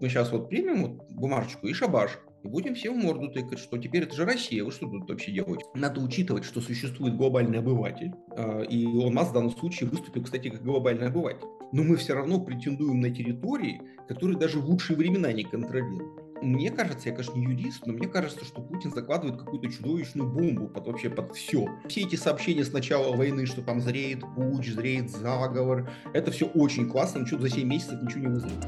мы 0.00 0.08
сейчас 0.08 0.32
вот 0.32 0.48
примем 0.48 0.82
вот 0.82 1.10
бумажечку 1.10 1.66
и 1.66 1.72
шабаш, 1.72 2.18
и 2.46 2.48
будем 2.48 2.74
все 2.74 2.92
в 2.92 2.96
морду 2.96 3.28
тыкать, 3.28 3.58
что 3.58 3.76
теперь 3.76 4.04
это 4.04 4.14
же 4.14 4.24
Россия, 4.24 4.62
вы 4.62 4.70
что 4.70 4.86
тут 4.88 5.08
вообще 5.08 5.32
делаете? 5.32 5.64
Надо 5.74 6.00
учитывать, 6.00 6.44
что 6.44 6.60
существует 6.60 7.16
глобальный 7.16 7.58
обыватель, 7.58 8.12
а, 8.30 8.62
и 8.62 8.86
он 8.86 9.14
нас 9.14 9.30
в 9.30 9.32
данном 9.32 9.50
случае 9.50 9.90
выступил, 9.90 10.22
кстати, 10.22 10.48
как 10.48 10.62
глобальный 10.62 11.08
обыватель. 11.08 11.46
Но 11.72 11.82
мы 11.82 11.96
все 11.96 12.14
равно 12.14 12.40
претендуем 12.40 13.00
на 13.00 13.10
территории, 13.10 13.82
которые 14.08 14.38
даже 14.38 14.60
в 14.60 14.66
лучшие 14.66 14.96
времена 14.96 15.32
не 15.32 15.42
контролируем. 15.42 16.26
Мне 16.42 16.70
кажется, 16.70 17.08
я, 17.08 17.14
конечно, 17.14 17.38
не 17.38 17.46
юрист, 17.46 17.86
но 17.86 17.94
мне 17.94 18.06
кажется, 18.06 18.44
что 18.44 18.60
Путин 18.60 18.92
закладывает 18.92 19.40
какую-то 19.40 19.68
чудовищную 19.68 20.30
бомбу 20.30 20.68
под 20.68 20.86
вообще 20.86 21.08
под 21.08 21.34
все. 21.34 21.66
Все 21.88 22.02
эти 22.02 22.16
сообщения 22.16 22.64
с 22.64 22.72
начала 22.72 23.16
войны, 23.16 23.46
что 23.46 23.62
там 23.62 23.80
зреет 23.80 24.20
путь, 24.34 24.66
зреет 24.66 25.10
заговор, 25.10 25.90
это 26.12 26.30
все 26.30 26.46
очень 26.46 26.88
классно, 26.88 27.20
но 27.20 27.26
что 27.26 27.40
за 27.40 27.48
7 27.48 27.66
месяцев 27.66 28.02
ничего 28.02 28.20
не 28.20 28.26
вызовет. 28.28 28.66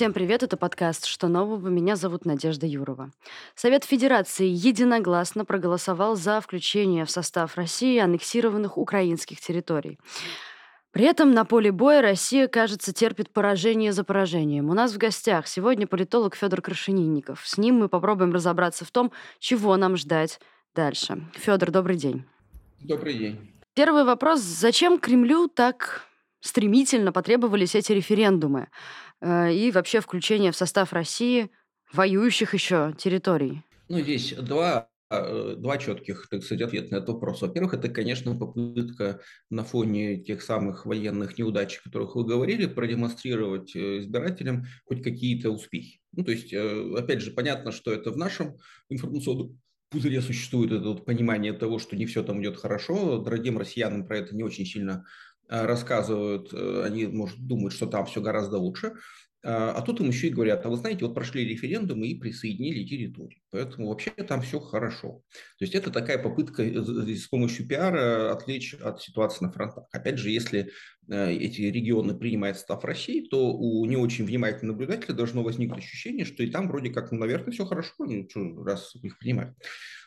Всем 0.00 0.14
привет, 0.14 0.42
это 0.42 0.56
подкаст 0.56 1.04
«Что 1.04 1.28
нового?». 1.28 1.68
Меня 1.68 1.94
зовут 1.94 2.24
Надежда 2.24 2.64
Юрова. 2.64 3.10
Совет 3.54 3.84
Федерации 3.84 4.46
единогласно 4.46 5.44
проголосовал 5.44 6.16
за 6.16 6.40
включение 6.40 7.04
в 7.04 7.10
состав 7.10 7.56
России 7.56 7.98
аннексированных 7.98 8.78
украинских 8.78 9.42
территорий. 9.42 9.98
При 10.90 11.04
этом 11.04 11.32
на 11.32 11.44
поле 11.44 11.70
боя 11.70 12.00
Россия, 12.00 12.48
кажется, 12.48 12.94
терпит 12.94 13.30
поражение 13.30 13.92
за 13.92 14.02
поражением. 14.02 14.70
У 14.70 14.72
нас 14.72 14.94
в 14.94 14.96
гостях 14.96 15.46
сегодня 15.46 15.86
политолог 15.86 16.34
Федор 16.34 16.62
Крашенинников. 16.62 17.46
С 17.46 17.58
ним 17.58 17.80
мы 17.80 17.90
попробуем 17.90 18.32
разобраться 18.32 18.86
в 18.86 18.90
том, 18.90 19.12
чего 19.38 19.76
нам 19.76 19.98
ждать 19.98 20.40
дальше. 20.74 21.22
Федор, 21.34 21.70
добрый 21.70 21.96
день. 21.96 22.24
Добрый 22.80 23.18
день. 23.18 23.52
Первый 23.74 24.04
вопрос. 24.04 24.40
Зачем 24.40 24.98
Кремлю 24.98 25.46
так 25.46 26.06
стремительно 26.40 27.12
потребовались 27.12 27.74
эти 27.74 27.92
референдумы 27.92 28.68
э, 29.20 29.52
и 29.52 29.70
вообще 29.70 30.00
включение 30.00 30.52
в 30.52 30.56
состав 30.56 30.92
России 30.92 31.50
воюющих 31.92 32.54
еще 32.54 32.94
территорий? 32.98 33.62
Ну, 33.88 34.00
здесь 34.00 34.32
два 34.34 34.88
э, 35.10 35.54
два 35.58 35.78
четких, 35.78 36.28
так 36.30 36.42
сказать, 36.42 36.62
ответа 36.62 36.92
на 36.92 36.96
этот 36.98 37.10
вопрос. 37.10 37.42
Во-первых, 37.42 37.74
это, 37.74 37.88
конечно, 37.88 38.36
попытка 38.36 39.20
на 39.50 39.64
фоне 39.64 40.18
тех 40.22 40.42
самых 40.42 40.86
военных 40.86 41.38
неудач, 41.38 41.78
о 41.78 41.82
которых 41.84 42.14
вы 42.14 42.24
говорили, 42.24 42.66
продемонстрировать 42.66 43.74
э, 43.76 43.98
избирателям 44.00 44.64
хоть 44.84 45.02
какие-то 45.02 45.50
успехи. 45.50 46.00
Ну, 46.12 46.24
то 46.24 46.32
есть, 46.32 46.52
опять 46.52 47.20
же, 47.20 47.32
понятно, 47.32 47.72
что 47.72 47.92
это 47.92 48.10
в 48.10 48.16
нашем 48.16 48.56
информационном 48.88 49.60
пузыре 49.90 50.22
существует 50.22 50.70
это 50.72 50.88
вот 50.88 51.04
понимание 51.04 51.52
того, 51.52 51.78
что 51.78 51.96
не 51.96 52.06
все 52.06 52.22
там 52.22 52.40
идет 52.40 52.56
хорошо. 52.56 53.18
Дорогим 53.18 53.58
россиянам 53.58 54.06
про 54.06 54.18
это 54.18 54.34
не 54.34 54.42
очень 54.42 54.64
сильно 54.64 55.04
рассказывают, 55.50 56.52
э, 56.52 56.82
они, 56.84 57.06
может, 57.06 57.38
думают, 57.38 57.74
что 57.74 57.86
там 57.86 58.06
все 58.06 58.20
гораздо 58.20 58.58
лучше. 58.58 58.94
А, 59.42 59.72
а 59.72 59.82
тут 59.82 60.00
им 60.00 60.08
еще 60.08 60.26
и 60.26 60.30
говорят, 60.30 60.66
а 60.66 60.68
вы 60.68 60.76
знаете, 60.76 61.04
вот 61.04 61.14
прошли 61.14 61.46
референдумы 61.46 62.08
и 62.08 62.18
присоединили 62.18 62.84
территорию. 62.84 63.40
Поэтому 63.50 63.88
вообще 63.88 64.10
там 64.10 64.42
все 64.42 64.60
хорошо. 64.60 65.22
То 65.58 65.64
есть 65.64 65.74
это 65.74 65.90
такая 65.90 66.18
попытка 66.18 66.62
с 66.62 67.26
помощью 67.26 67.66
пиара 67.66 68.32
отвлечь 68.32 68.74
от 68.74 69.00
ситуации 69.00 69.44
на 69.44 69.52
фронтах. 69.52 69.86
Опять 69.92 70.18
же, 70.18 70.30
если 70.30 70.70
э, 71.08 71.32
эти 71.32 71.62
регионы 71.62 72.14
принимают 72.14 72.58
состав 72.58 72.84
России, 72.84 73.26
то 73.28 73.52
у 73.52 73.84
не 73.86 73.96
очень 73.96 74.26
внимательного 74.26 74.76
наблюдателя 74.76 75.14
должно 75.14 75.42
возникнуть 75.42 75.78
ощущение, 75.78 76.26
что 76.26 76.42
и 76.42 76.50
там 76.50 76.68
вроде 76.68 76.90
как, 76.90 77.10
ну, 77.10 77.18
наверное, 77.18 77.52
все 77.52 77.64
хорошо, 77.64 77.94
раз 78.62 78.94
их 78.96 79.18
принимают. 79.18 79.56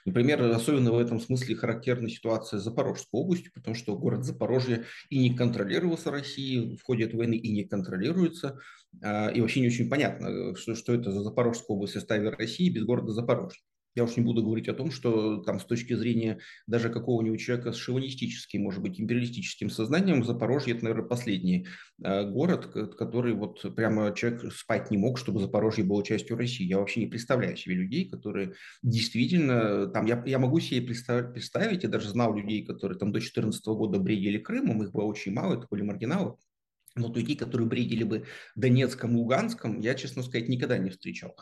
Например, 0.06 0.42
особенно 0.52 0.92
в 0.92 1.00
этом 1.00 1.20
смысле 1.20 1.56
характерна 1.56 2.10
ситуация 2.10 2.60
с 2.60 2.64
Запорожской 2.64 3.20
областью, 3.20 3.52
потому 3.54 3.76
что 3.76 3.98
город 3.98 4.26
Запорожье 4.26 4.86
и 5.10 5.18
не 5.18 5.36
контролировался 5.36 6.12
Россией 6.12 6.78
в 6.78 6.84
ходе 6.84 7.06
этой 7.06 7.16
войны, 7.16 7.36
и 7.36 7.52
не 7.52 7.64
контролируется. 7.64 8.60
А, 9.02 9.30
и 9.30 9.42
вообще 9.42 9.62
не 9.62 9.68
очень 9.68 9.90
понятно, 9.90 10.56
что, 10.56 10.76
что 10.76 10.94
это 10.94 11.12
за 11.12 11.24
Запорожская 11.24 11.76
область 11.76 11.94
в 11.94 12.00
составе 12.00 12.30
России 12.30 12.70
без 12.70 12.84
города 12.84 13.12
Запорожье. 13.12 13.62
Я 13.96 14.04
уж 14.04 14.16
не 14.18 14.24
буду 14.24 14.44
говорить 14.44 14.68
о 14.68 14.74
том, 14.74 14.92
что 14.92 15.38
там 15.38 15.60
с 15.60 15.66
точки 15.66 15.94
зрения 15.94 16.40
даже 16.68 16.90
какого-нибудь 16.90 17.40
человека 17.40 17.72
с 17.72 17.78
шовинистическим, 17.78 18.62
может 18.62 18.82
быть, 18.82 19.00
империалистическим 19.00 19.70
сознанием, 19.70 20.24
Запорожье– 20.24 20.74
это, 20.76 20.86
наверное, 20.86 21.08
последний 21.08 21.68
э, 22.04 22.30
город, 22.30 22.66
который 22.98 23.34
вот 23.34 23.76
прямо 23.76 24.14
человек 24.16 24.52
спать 24.54 24.92
не 24.92 24.98
мог, 24.98 25.18
чтобы 25.18 25.40
Запорожье 25.40 25.84
было 25.84 26.04
частью 26.04 26.38
России. 26.38 26.66
Я 26.66 26.80
вообще 26.80 27.02
не 27.02 27.08
представляю 27.08 27.56
себе 27.58 27.76
людей, 27.76 28.10
которые 28.10 28.54
действительно, 28.82 29.88
там, 29.88 30.06
я, 30.06 30.22
я 30.26 30.40
могу 30.40 30.60
себе 30.60 30.82
представить, 30.82 31.34
представить, 31.34 31.84
я 31.84 31.90
даже 31.90 32.10
знал 32.10 32.36
людей, 32.36 32.66
которые 32.66 32.98
там 32.98 33.10
до 33.10 33.20
2014 33.20 33.66
года 33.66 34.00
бредили 34.00 34.38
Крымом, 34.38 34.84
их 34.84 34.92
было 34.92 35.06
очень 35.06 35.34
мало, 35.34 35.56
это 35.56 35.68
были 35.70 35.84
маргиналы, 35.84 36.36
но 36.96 37.12
людей, 37.14 37.36
которые 37.36 37.68
бредили 37.68 38.04
бы 38.04 38.26
Донецком, 38.56 39.16
Луганском, 39.16 39.80
я, 39.80 39.96
честно 39.96 40.24
сказать, 40.24 40.50
никогда 40.50 40.78
не 40.78 40.90
встречал. 40.90 41.36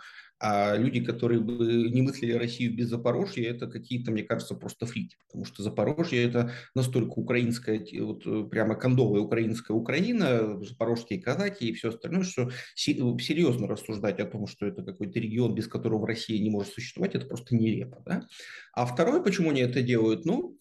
А 0.43 0.75
люди, 0.75 1.03
которые 1.03 1.39
бы 1.39 1.89
не 1.91 2.01
мыслили 2.01 2.31
Россию 2.31 2.75
без 2.75 2.89
Запорожья, 2.89 3.51
это 3.51 3.67
какие-то, 3.67 4.11
мне 4.11 4.23
кажется, 4.23 4.55
просто 4.55 4.87
фрики. 4.87 5.17
Потому 5.27 5.45
что 5.45 5.61
Запорожье– 5.61 6.23
это 6.27 6.51
настолько 6.73 7.19
украинская, 7.19 7.85
вот 7.99 8.49
прямо 8.49 8.73
кондовая 8.73 9.21
украинская 9.21 9.77
Украина, 9.77 10.59
запорожские 10.63 11.21
казаки 11.21 11.69
и 11.69 11.73
все 11.73 11.89
остальное, 11.89 12.23
что 12.23 12.49
серьезно 12.73 13.67
рассуждать 13.67 14.19
о 14.19 14.25
том, 14.25 14.47
что 14.47 14.65
это 14.65 14.81
какой-то 14.81 15.19
регион, 15.19 15.53
без 15.53 15.67
которого 15.67 16.07
Россия 16.07 16.41
не 16.41 16.49
может 16.49 16.73
существовать, 16.73 17.13
это 17.13 17.27
просто 17.27 17.55
нелепо. 17.55 18.01
Да? 18.05 18.25
А 18.73 18.87
второе, 18.87 19.21
почему 19.21 19.51
они 19.51 19.61
это 19.61 19.83
делают? 19.83 20.25
Ну, 20.25 20.57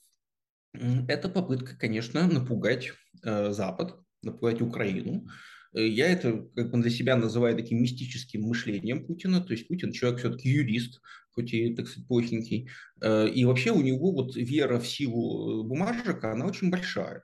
это 0.72 1.30
попытка, 1.30 1.74
конечно, 1.76 2.26
напугать 2.26 2.92
э, 3.22 3.52
Запад, 3.52 3.96
напугать 4.22 4.60
Украину. 4.60 5.26
Э, 5.72 5.86
я 5.86 6.08
это 6.08 6.48
как 6.54 6.70
бы 6.70 6.80
для 6.80 6.90
себя 6.90 7.16
называю 7.16 7.56
таким 7.56 7.82
мистическим 7.82 8.42
мышлением 8.42 9.06
Путина. 9.06 9.40
То 9.40 9.52
есть 9.52 9.68
Путин 9.68 9.92
человек 9.92 10.20
все-таки 10.20 10.48
юрист, 10.48 11.00
хоть 11.32 11.52
и, 11.52 11.74
так 11.74 11.88
сказать, 11.88 12.08
плохенький. 12.08 12.68
Э, 13.02 13.28
и 13.28 13.44
вообще 13.44 13.70
у 13.70 13.82
него 13.82 14.12
вот 14.12 14.36
вера 14.36 14.78
в 14.78 14.86
силу 14.86 15.62
э, 15.62 15.68
бумажек, 15.68 16.22
она 16.24 16.46
очень 16.46 16.70
большая. 16.70 17.22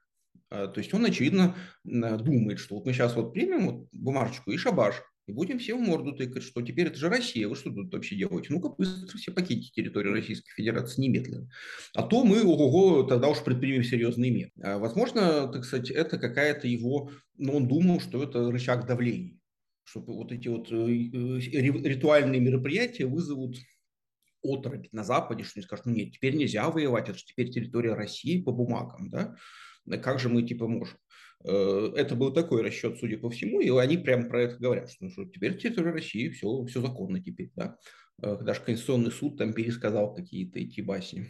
То 0.48 0.74
есть 0.76 0.94
он, 0.94 1.04
очевидно, 1.04 1.56
думает, 1.82 2.60
что 2.60 2.76
вот 2.76 2.86
мы 2.86 2.92
сейчас 2.92 3.16
вот 3.16 3.32
примем 3.32 3.66
вот 3.66 3.88
бумажечку 3.90 4.52
и 4.52 4.56
шабаш, 4.56 5.02
и 5.26 5.32
будем 5.32 5.58
все 5.58 5.76
в 5.76 5.80
морду 5.80 6.12
тыкать, 6.12 6.44
что 6.44 6.62
теперь 6.62 6.86
это 6.86 6.96
же 6.96 7.08
Россия, 7.08 7.48
вы 7.48 7.56
что 7.56 7.70
тут 7.72 7.92
вообще 7.92 8.14
делаете? 8.14 8.48
Ну-ка 8.50 8.68
быстро 8.68 9.18
все 9.18 9.32
покиньте 9.32 9.70
территорию 9.72 10.12
Российской 10.12 10.52
Федерации 10.52 11.02
немедленно. 11.02 11.50
А 11.94 12.04
то 12.04 12.24
мы, 12.24 12.44
ого, 12.44 13.02
тогда 13.02 13.28
уж 13.28 13.42
предпримем 13.42 13.82
серьезные 13.82 14.30
меры. 14.30 14.52
А, 14.62 14.78
возможно, 14.78 15.48
так 15.48 15.64
сказать, 15.64 15.90
это 15.90 16.18
какая-то 16.18 16.68
его, 16.68 17.10
ну, 17.36 17.56
он 17.56 17.66
думал, 17.66 18.00
что 18.00 18.22
это 18.22 18.50
рычаг 18.52 18.86
давления, 18.86 19.38
чтобы 19.82 20.14
вот 20.14 20.30
эти 20.30 20.46
вот 20.46 20.70
э, 20.70 20.76
э, 20.76 21.38
ритуальные 21.40 22.40
мероприятия 22.40 23.06
вызовут 23.06 23.56
отрубь 24.44 24.86
на 24.92 25.02
Западе, 25.02 25.42
что 25.42 25.54
они 25.58 25.64
скажут, 25.64 25.86
ну 25.86 25.92
нет, 25.92 26.12
теперь 26.12 26.36
нельзя 26.36 26.70
воевать, 26.70 27.08
это 27.08 27.18
же 27.18 27.24
теперь 27.24 27.50
территория 27.50 27.94
России 27.94 28.42
по 28.42 28.52
бумагам, 28.52 29.10
да? 29.10 29.34
Как 30.02 30.18
же 30.18 30.28
мы 30.28 30.42
типа 30.42 30.66
можем? 30.66 30.98
Э, 31.44 31.92
это 31.96 32.14
был 32.14 32.32
такой 32.32 32.62
расчет, 32.62 32.98
судя 32.98 33.18
по 33.18 33.30
всему, 33.30 33.60
и 33.60 33.70
они 33.70 33.98
прямо 33.98 34.28
про 34.28 34.42
это 34.42 34.56
говорят, 34.56 34.90
что, 34.90 35.04
ну, 35.04 35.10
что 35.10 35.24
теперь 35.24 35.58
территория 35.58 35.92
России, 35.92 36.28
все, 36.30 36.64
все 36.66 36.80
законно 36.80 37.20
теперь, 37.22 37.50
да. 37.54 37.76
Э, 38.22 38.36
даже 38.40 38.60
Конституционный 38.62 39.12
суд 39.12 39.36
там 39.38 39.52
пересказал 39.52 40.14
какие-то 40.14 40.58
эти 40.58 40.80
басни. 40.80 41.26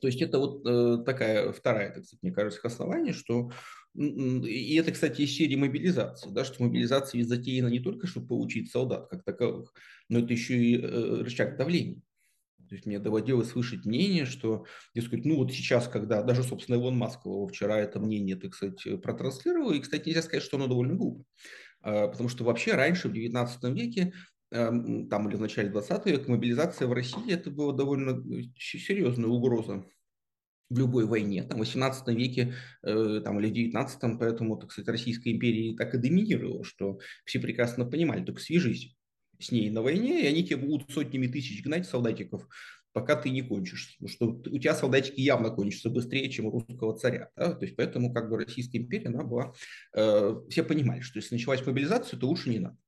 То 0.00 0.08
есть 0.08 0.20
это 0.20 0.38
вот 0.38 0.66
э, 0.66 1.02
такая 1.04 1.52
вторая, 1.52 1.94
так 1.94 2.04
сказать, 2.04 2.22
мне 2.22 2.32
кажется, 2.32 2.60
основание, 2.64 3.12
что 3.12 3.50
и 3.94 4.76
это, 4.76 4.92
кстати, 4.92 5.22
из 5.22 5.34
серии 5.34 5.56
мобилизации, 5.56 6.28
да, 6.28 6.44
что 6.44 6.62
мобилизация 6.62 7.18
ведь 7.18 7.28
затеяна 7.28 7.68
не 7.68 7.80
только, 7.80 8.06
чтобы 8.06 8.26
получить 8.26 8.70
солдат 8.70 9.08
как 9.08 9.24
таковых, 9.24 9.72
но 10.10 10.18
это 10.18 10.34
еще 10.34 10.54
и 10.54 10.76
рычаг 10.76 11.56
давления. 11.56 12.02
То 12.68 12.74
есть 12.74 12.86
мне 12.86 12.98
доводилось 12.98 13.50
слышать 13.50 13.84
мнение, 13.84 14.24
что, 14.24 14.64
дескать, 14.94 15.24
ну 15.24 15.36
вот 15.36 15.52
сейчас, 15.52 15.88
когда 15.88 16.22
даже, 16.22 16.42
собственно, 16.42 16.76
Илон 16.76 16.96
Маск 16.96 17.24
его 17.24 17.46
вчера 17.46 17.78
это 17.78 18.00
мнение, 18.00 18.36
так 18.36 18.54
сказать, 18.54 19.02
протранслировал, 19.02 19.72
и, 19.72 19.80
кстати, 19.80 20.08
нельзя 20.08 20.22
сказать, 20.22 20.42
что 20.42 20.56
оно 20.56 20.66
довольно 20.66 20.94
глупо. 20.94 21.24
А, 21.82 22.08
потому 22.08 22.28
что 22.28 22.44
вообще 22.44 22.74
раньше, 22.74 23.08
в 23.08 23.12
19 23.12 23.64
веке, 23.72 24.12
эм, 24.50 25.08
там 25.08 25.28
или 25.28 25.36
в 25.36 25.40
начале 25.40 25.70
20 25.70 26.06
века, 26.06 26.30
мобилизация 26.30 26.88
в 26.88 26.92
России 26.92 27.32
это 27.32 27.50
была 27.50 27.72
довольно 27.72 28.10
э, 28.10 28.42
серьезная 28.58 29.28
угроза 29.28 29.84
в 30.68 30.78
любой 30.78 31.06
войне. 31.06 31.44
Там, 31.44 31.58
в 31.58 31.60
18 31.60 32.08
веке 32.08 32.54
э, 32.82 33.20
там, 33.24 33.38
или 33.38 33.50
в 33.50 33.52
19 33.52 34.18
поэтому, 34.18 34.56
так 34.56 34.72
сказать, 34.72 34.88
Российская 34.88 35.32
империя 35.32 35.76
так 35.76 35.94
и 35.94 35.98
доминировала, 35.98 36.64
что 36.64 36.98
все 37.24 37.38
прекрасно 37.38 37.84
понимали, 37.84 38.24
только 38.24 38.40
свяжись 38.40 38.95
с 39.38 39.50
ней 39.50 39.70
на 39.70 39.82
войне, 39.82 40.22
и 40.22 40.26
они 40.26 40.44
тебе 40.44 40.56
будут 40.56 40.90
сотнями 40.90 41.26
тысяч 41.26 41.62
гнать 41.62 41.86
солдатиков, 41.86 42.48
пока 42.92 43.16
ты 43.16 43.30
не 43.30 43.42
кончишь. 43.42 43.96
Потому 43.98 44.08
что 44.08 44.50
у 44.50 44.58
тебя 44.58 44.74
солдатики 44.74 45.20
явно 45.20 45.50
кончатся 45.50 45.90
быстрее, 45.90 46.30
чем 46.30 46.46
у 46.46 46.50
русского 46.50 46.96
царя. 46.96 47.30
Да? 47.36 47.52
То 47.52 47.64
есть 47.64 47.76
поэтому 47.76 48.12
как 48.12 48.30
бы 48.30 48.38
Российская 48.38 48.78
империя, 48.78 49.08
она 49.08 49.22
была... 49.22 49.52
Э, 49.94 50.34
все 50.48 50.62
понимали, 50.62 51.00
что 51.00 51.18
если 51.18 51.34
началась 51.34 51.64
мобилизация, 51.66 52.18
то 52.18 52.26
лучше 52.26 52.48
не 52.48 52.58
надо. 52.58 52.78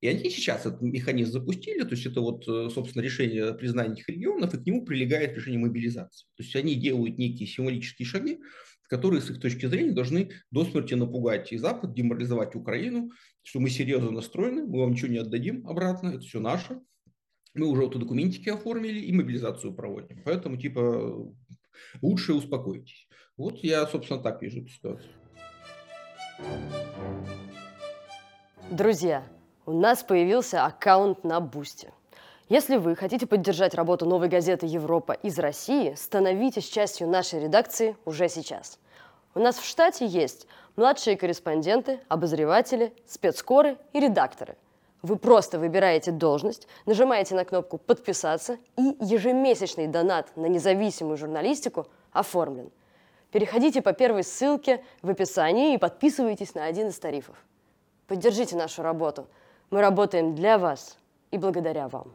И 0.00 0.08
они 0.08 0.30
сейчас 0.30 0.64
этот 0.64 0.80
механизм 0.80 1.32
запустили, 1.32 1.82
то 1.82 1.90
есть 1.90 2.06
это 2.06 2.20
вот, 2.20 2.48
э, 2.48 2.70
собственно, 2.72 3.02
решение 3.02 3.52
признания 3.52 3.94
этих 3.94 4.08
регионов, 4.08 4.54
и 4.54 4.58
к 4.58 4.64
нему 4.64 4.84
прилегает 4.84 5.36
решение 5.36 5.60
мобилизации. 5.60 6.26
То 6.36 6.42
есть 6.42 6.56
они 6.56 6.74
делают 6.74 7.18
некие 7.18 7.46
символические 7.46 8.06
шаги, 8.06 8.38
которые 8.88 9.20
с 9.20 9.30
их 9.30 9.40
точки 9.40 9.66
зрения 9.66 9.92
должны 9.92 10.30
до 10.50 10.64
смерти 10.64 10.94
напугать 10.94 11.52
и 11.52 11.58
Запад, 11.58 11.94
деморализовать 11.94 12.54
Украину, 12.54 13.10
что 13.48 13.60
мы 13.60 13.70
серьезно 13.70 14.10
настроены, 14.10 14.66
мы 14.66 14.80
вам 14.80 14.90
ничего 14.90 15.10
не 15.10 15.16
отдадим 15.16 15.66
обратно, 15.66 16.08
это 16.08 16.20
все 16.20 16.38
наше. 16.38 16.80
Мы 17.54 17.66
уже 17.66 17.80
вот 17.80 17.98
документики 17.98 18.50
оформили 18.50 18.98
и 18.98 19.10
мобилизацию 19.10 19.72
проводим. 19.72 20.20
Поэтому, 20.22 20.58
типа, 20.58 21.32
лучше 22.02 22.34
успокойтесь. 22.34 23.08
Вот 23.38 23.60
я, 23.60 23.86
собственно, 23.86 24.22
так 24.22 24.42
вижу 24.42 24.60
эту 24.60 24.68
ситуацию. 24.68 25.10
Друзья, 28.70 29.26
у 29.64 29.72
нас 29.72 30.02
появился 30.02 30.66
аккаунт 30.66 31.24
на 31.24 31.40
Бусте. 31.40 31.94
Если 32.50 32.76
вы 32.76 32.96
хотите 32.96 33.26
поддержать 33.26 33.72
работу 33.72 34.04
новой 34.04 34.28
газеты 34.28 34.66
«Европа» 34.66 35.12
из 35.12 35.38
России, 35.38 35.94
становитесь 35.94 36.68
частью 36.68 37.08
нашей 37.08 37.40
редакции 37.40 37.96
уже 38.04 38.28
сейчас. 38.28 38.78
У 39.34 39.40
нас 39.40 39.56
в 39.56 39.66
штате 39.66 40.04
есть 40.04 40.46
младшие 40.78 41.16
корреспонденты, 41.16 42.00
обозреватели, 42.08 42.94
спецкоры 43.04 43.76
и 43.92 44.00
редакторы. 44.00 44.56
Вы 45.02 45.16
просто 45.16 45.58
выбираете 45.58 46.12
должность, 46.12 46.68
нажимаете 46.86 47.34
на 47.34 47.44
кнопку 47.44 47.78
«Подписаться» 47.78 48.58
и 48.76 48.96
ежемесячный 49.00 49.88
донат 49.88 50.36
на 50.36 50.46
независимую 50.46 51.16
журналистику 51.16 51.88
оформлен. 52.12 52.70
Переходите 53.32 53.82
по 53.82 53.92
первой 53.92 54.22
ссылке 54.22 54.82
в 55.02 55.10
описании 55.10 55.74
и 55.74 55.78
подписывайтесь 55.78 56.54
на 56.54 56.64
один 56.64 56.88
из 56.88 56.98
тарифов. 56.98 57.36
Поддержите 58.06 58.56
нашу 58.56 58.82
работу. 58.82 59.26
Мы 59.70 59.80
работаем 59.80 60.34
для 60.34 60.58
вас 60.58 60.96
и 61.30 61.38
благодаря 61.38 61.88
вам. 61.88 62.12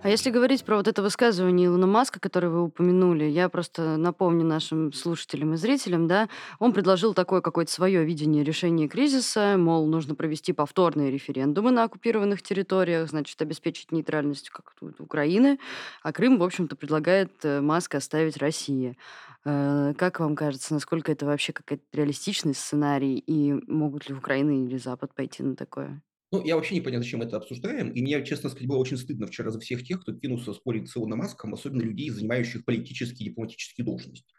А 0.00 0.08
если 0.08 0.30
говорить 0.30 0.64
про 0.64 0.76
вот 0.76 0.86
это 0.86 1.02
высказывание 1.02 1.66
Илона 1.66 1.88
Маска, 1.88 2.20
которое 2.20 2.48
вы 2.50 2.62
упомянули, 2.62 3.24
я 3.24 3.48
просто 3.48 3.96
напомню 3.96 4.44
нашим 4.46 4.92
слушателям 4.92 5.54
и 5.54 5.56
зрителям, 5.56 6.06
да, 6.06 6.28
он 6.60 6.72
предложил 6.72 7.14
такое 7.14 7.40
какое-то 7.40 7.72
свое 7.72 8.04
видение 8.04 8.44
решения 8.44 8.86
кризиса, 8.86 9.56
мол, 9.58 9.86
нужно 9.88 10.14
провести 10.14 10.52
повторные 10.52 11.10
референдумы 11.10 11.72
на 11.72 11.82
оккупированных 11.82 12.42
территориях, 12.42 13.08
значит, 13.08 13.42
обеспечить 13.42 13.90
нейтральность 13.90 14.50
как 14.50 14.72
Украины, 15.00 15.58
а 16.04 16.12
Крым, 16.12 16.38
в 16.38 16.44
общем-то, 16.44 16.76
предлагает 16.76 17.32
э, 17.42 17.60
Маска 17.60 17.98
оставить 17.98 18.36
России. 18.36 18.96
Э, 19.44 19.94
как 19.98 20.20
вам 20.20 20.36
кажется, 20.36 20.74
насколько 20.74 21.10
это 21.10 21.26
вообще 21.26 21.52
какой-то 21.52 21.82
реалистичный 21.92 22.54
сценарий, 22.54 23.18
и 23.18 23.52
могут 23.66 24.08
ли 24.08 24.14
Украина 24.14 24.64
или 24.64 24.76
Запад 24.76 25.12
пойти 25.12 25.42
на 25.42 25.56
такое? 25.56 26.00
Ну, 26.30 26.44
я 26.44 26.56
вообще 26.56 26.74
не 26.74 26.82
понял, 26.82 26.98
зачем 26.98 27.22
это 27.22 27.38
обсуждаем. 27.38 27.90
И 27.90 28.02
мне, 28.02 28.22
честно 28.24 28.50
сказать, 28.50 28.68
было 28.68 28.76
очень 28.76 28.98
стыдно 28.98 29.26
вчера 29.26 29.50
за 29.50 29.60
всех 29.60 29.82
тех, 29.82 30.02
кто 30.02 30.12
кинулся 30.12 30.52
спорить 30.52 30.90
с 30.90 30.96
Илоном 30.96 31.20
Маском, 31.20 31.54
особенно 31.54 31.82
людей, 31.82 32.10
занимающих 32.10 32.64
политические 32.66 33.26
и 33.26 33.30
дипломатические 33.30 33.86
должности. 33.86 34.34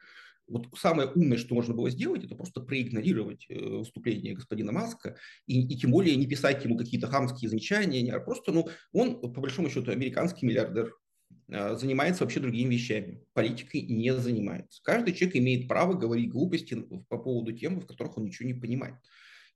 Вот 0.49 0.67
самое 0.75 1.09
умное, 1.09 1.37
что 1.37 1.55
можно 1.55 1.73
было 1.73 1.89
сделать, 1.89 2.23
это 2.23 2.35
просто 2.35 2.61
проигнорировать 2.61 3.45
э, 3.49 3.55
выступление 3.55 4.33
господина 4.33 4.71
Маска 4.71 5.15
и, 5.45 5.61
и 5.61 5.77
тем 5.77 5.91
более 5.91 6.15
не 6.15 6.25
писать 6.25 6.63
ему 6.65 6.75
какие-то 6.77 7.07
хамские 7.07 7.49
замечания, 7.49 8.11
а 8.11 8.19
просто, 8.19 8.51
ну, 8.51 8.67
он, 8.91 9.21
по 9.21 9.41
большому 9.41 9.69
счету, 9.69 9.91
американский 9.91 10.47
миллиардер, 10.47 10.95
э, 11.49 11.75
занимается 11.75 12.23
вообще 12.23 12.39
другими 12.39 12.73
вещами. 12.73 13.23
Политикой 13.33 13.81
не 13.81 14.15
занимается. 14.15 14.81
Каждый 14.83 15.13
человек 15.13 15.37
имеет 15.37 15.67
право 15.67 15.93
говорить 15.93 16.31
глупости 16.31 16.75
по 17.09 17.17
поводу 17.19 17.51
тем, 17.51 17.79
в 17.79 17.85
которых 17.85 18.17
он 18.17 18.25
ничего 18.25 18.47
не 18.47 18.55
понимает. 18.55 18.95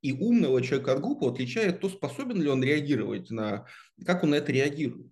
И 0.04 0.12
умного 0.12 0.62
человека 0.62 0.94
от 0.94 1.00
глупого 1.00 1.32
отличает 1.32 1.80
то, 1.80 1.90
способен 1.90 2.42
ли 2.42 2.50
он 2.50 2.62
реагировать 2.62 3.32
на, 3.32 3.66
как 4.06 4.24
он 4.24 4.32
на 4.32 4.36
это 4.36 4.52
реагирует. 4.52 5.08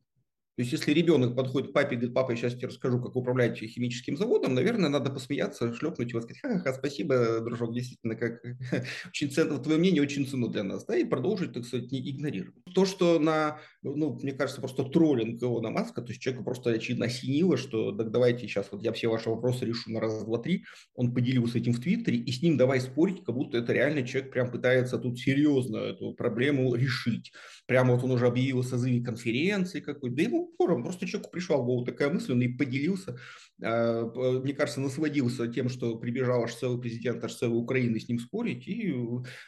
То 0.62 0.64
есть, 0.64 0.74
если 0.74 0.92
ребенок 0.92 1.36
подходит 1.36 1.72
к 1.72 1.74
папе 1.74 1.96
и 1.96 1.98
говорит, 1.98 2.14
папа, 2.14 2.32
я 2.32 2.38
сейчас 2.38 2.54
тебе 2.54 2.68
расскажу, 2.68 3.02
как 3.02 3.16
управлять 3.16 3.58
химическим 3.58 4.16
заводом, 4.16 4.54
наверное, 4.54 4.92
надо 4.92 5.10
посмеяться, 5.10 5.74
шлепнуть 5.74 6.12
его, 6.12 6.22
сказать, 6.22 6.40
ха-ха, 6.40 6.72
спасибо, 6.74 7.40
дружок, 7.40 7.74
действительно, 7.74 8.16
как 8.16 8.44
очень 9.08 9.32
ценно, 9.32 9.58
твое 9.58 9.80
мнение 9.80 10.04
очень 10.04 10.28
ценно 10.28 10.50
для 10.50 10.62
нас, 10.62 10.86
да, 10.86 10.96
и 10.96 11.04
продолжить, 11.04 11.54
так 11.54 11.66
сказать, 11.66 11.92
не 11.92 12.08
игнорировать. 12.12 12.64
То, 12.76 12.86
что 12.86 13.18
на, 13.18 13.60
ну, 13.82 14.20
мне 14.22 14.34
кажется, 14.34 14.62
просто 14.62 14.84
троллинг 14.84 15.42
его 15.42 15.62
на 15.62 15.72
Маска, 15.72 16.04
то 16.04 16.10
есть 16.10 16.22
человека 16.22 16.44
просто 16.44 16.70
очевидно 16.70 17.08
осенило, 17.08 17.58
что 17.58 17.92
так 17.94 18.12
давайте 18.12 18.48
сейчас, 18.48 18.68
вот 18.72 18.84
я 18.84 18.94
все 18.94 19.08
ваши 19.08 19.32
вопросы 19.32 19.66
решу 19.66 19.90
на 19.90 20.00
раз, 20.00 20.24
два, 20.24 20.38
три, 20.38 20.66
он 20.94 21.12
поделился 21.12 21.58
этим 21.58 21.74
в 21.74 21.80
Твиттере, 21.80 22.20
и 22.20 22.32
с 22.32 22.44
ним 22.44 22.56
давай 22.56 22.82
спорить, 22.82 23.24
как 23.24 23.34
будто 23.34 23.58
это 23.58 23.74
реально 23.74 24.06
человек 24.06 24.32
прям 24.32 24.52
пытается 24.52 25.00
тут 25.00 25.18
серьезно 25.18 25.78
эту 25.78 26.14
проблему 26.14 26.76
решить. 26.76 27.32
Прямо 27.66 27.96
вот 27.96 28.04
он 28.04 28.12
уже 28.12 28.28
объявил 28.28 28.60
о 28.60 28.64
созыве 28.64 29.04
конференции 29.04 29.80
какой-то, 29.80 30.16
да 30.18 30.22
ему 30.22 30.51
упором. 30.54 30.84
Просто 30.84 31.08
человеку 31.08 31.32
пришла 31.32 31.58
в 31.58 31.66
голову 31.66 31.86
такая 31.86 32.10
мысль, 32.10 32.34
он 32.34 32.42
и 32.42 32.48
поделился. 32.48 33.18
А, 33.64 34.04
мне 34.40 34.54
кажется, 34.54 34.82
насладился 34.82 35.48
тем, 35.48 35.70
что 35.70 35.98
прибежал 35.98 36.44
аж 36.44 36.56
целый 36.56 36.80
президент 36.80 37.24
аж 37.24 37.36
целой 37.36 37.58
Украины 37.58 38.00
с 38.00 38.08
ним 38.08 38.20
спорить, 38.20 38.68
и, 38.68 38.96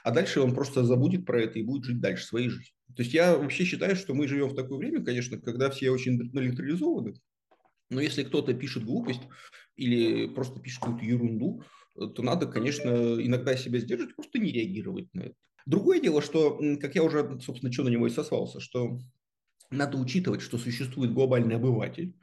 а 0.04 0.12
дальше 0.12 0.42
он 0.42 0.54
просто 0.54 0.84
забудет 0.84 1.26
про 1.26 1.42
это 1.42 1.60
и 1.60 1.64
будет 1.64 1.86
жить 1.86 2.00
дальше 2.00 2.26
своей 2.26 2.50
жизнью. 2.50 2.74
То 2.96 3.02
есть 3.02 3.14
я 3.14 3.38
вообще 3.38 3.66
считаю, 3.66 3.96
что 3.96 4.14
мы 4.14 4.28
живем 4.28 4.50
в 4.50 4.56
такое 4.56 4.78
время, 4.78 5.04
конечно, 5.04 5.40
когда 5.40 5.70
все 5.70 5.90
очень 5.90 6.18
наэлектризованы, 6.32 7.16
но 7.90 8.02
если 8.02 8.24
кто-то 8.24 8.54
пишет 8.54 8.86
глупость 8.86 9.22
или 9.76 10.28
просто 10.28 10.60
пишет 10.60 10.82
какую-то 10.82 11.06
ерунду, 11.06 11.64
то 11.96 12.24
надо, 12.24 12.48
конечно, 12.48 12.90
иногда 12.90 13.56
себя 13.56 13.80
сдерживать, 13.80 14.16
просто 14.16 14.40
не 14.40 14.52
реагировать 14.52 15.14
на 15.14 15.22
это. 15.22 15.36
Другое 15.66 16.02
дело, 16.02 16.22
что, 16.22 16.60
как 16.82 16.96
я 16.96 17.04
уже, 17.04 17.40
собственно, 17.40 17.72
что 17.72 17.84
на 17.84 17.90
него 17.90 18.08
и 18.08 18.10
сослался, 18.10 18.60
что 18.60 19.00
надо 19.78 19.98
учитывать, 19.98 20.42
что 20.42 20.58
существует 20.58 21.14
глобальный 21.14 21.56
обыватель, 21.56 22.16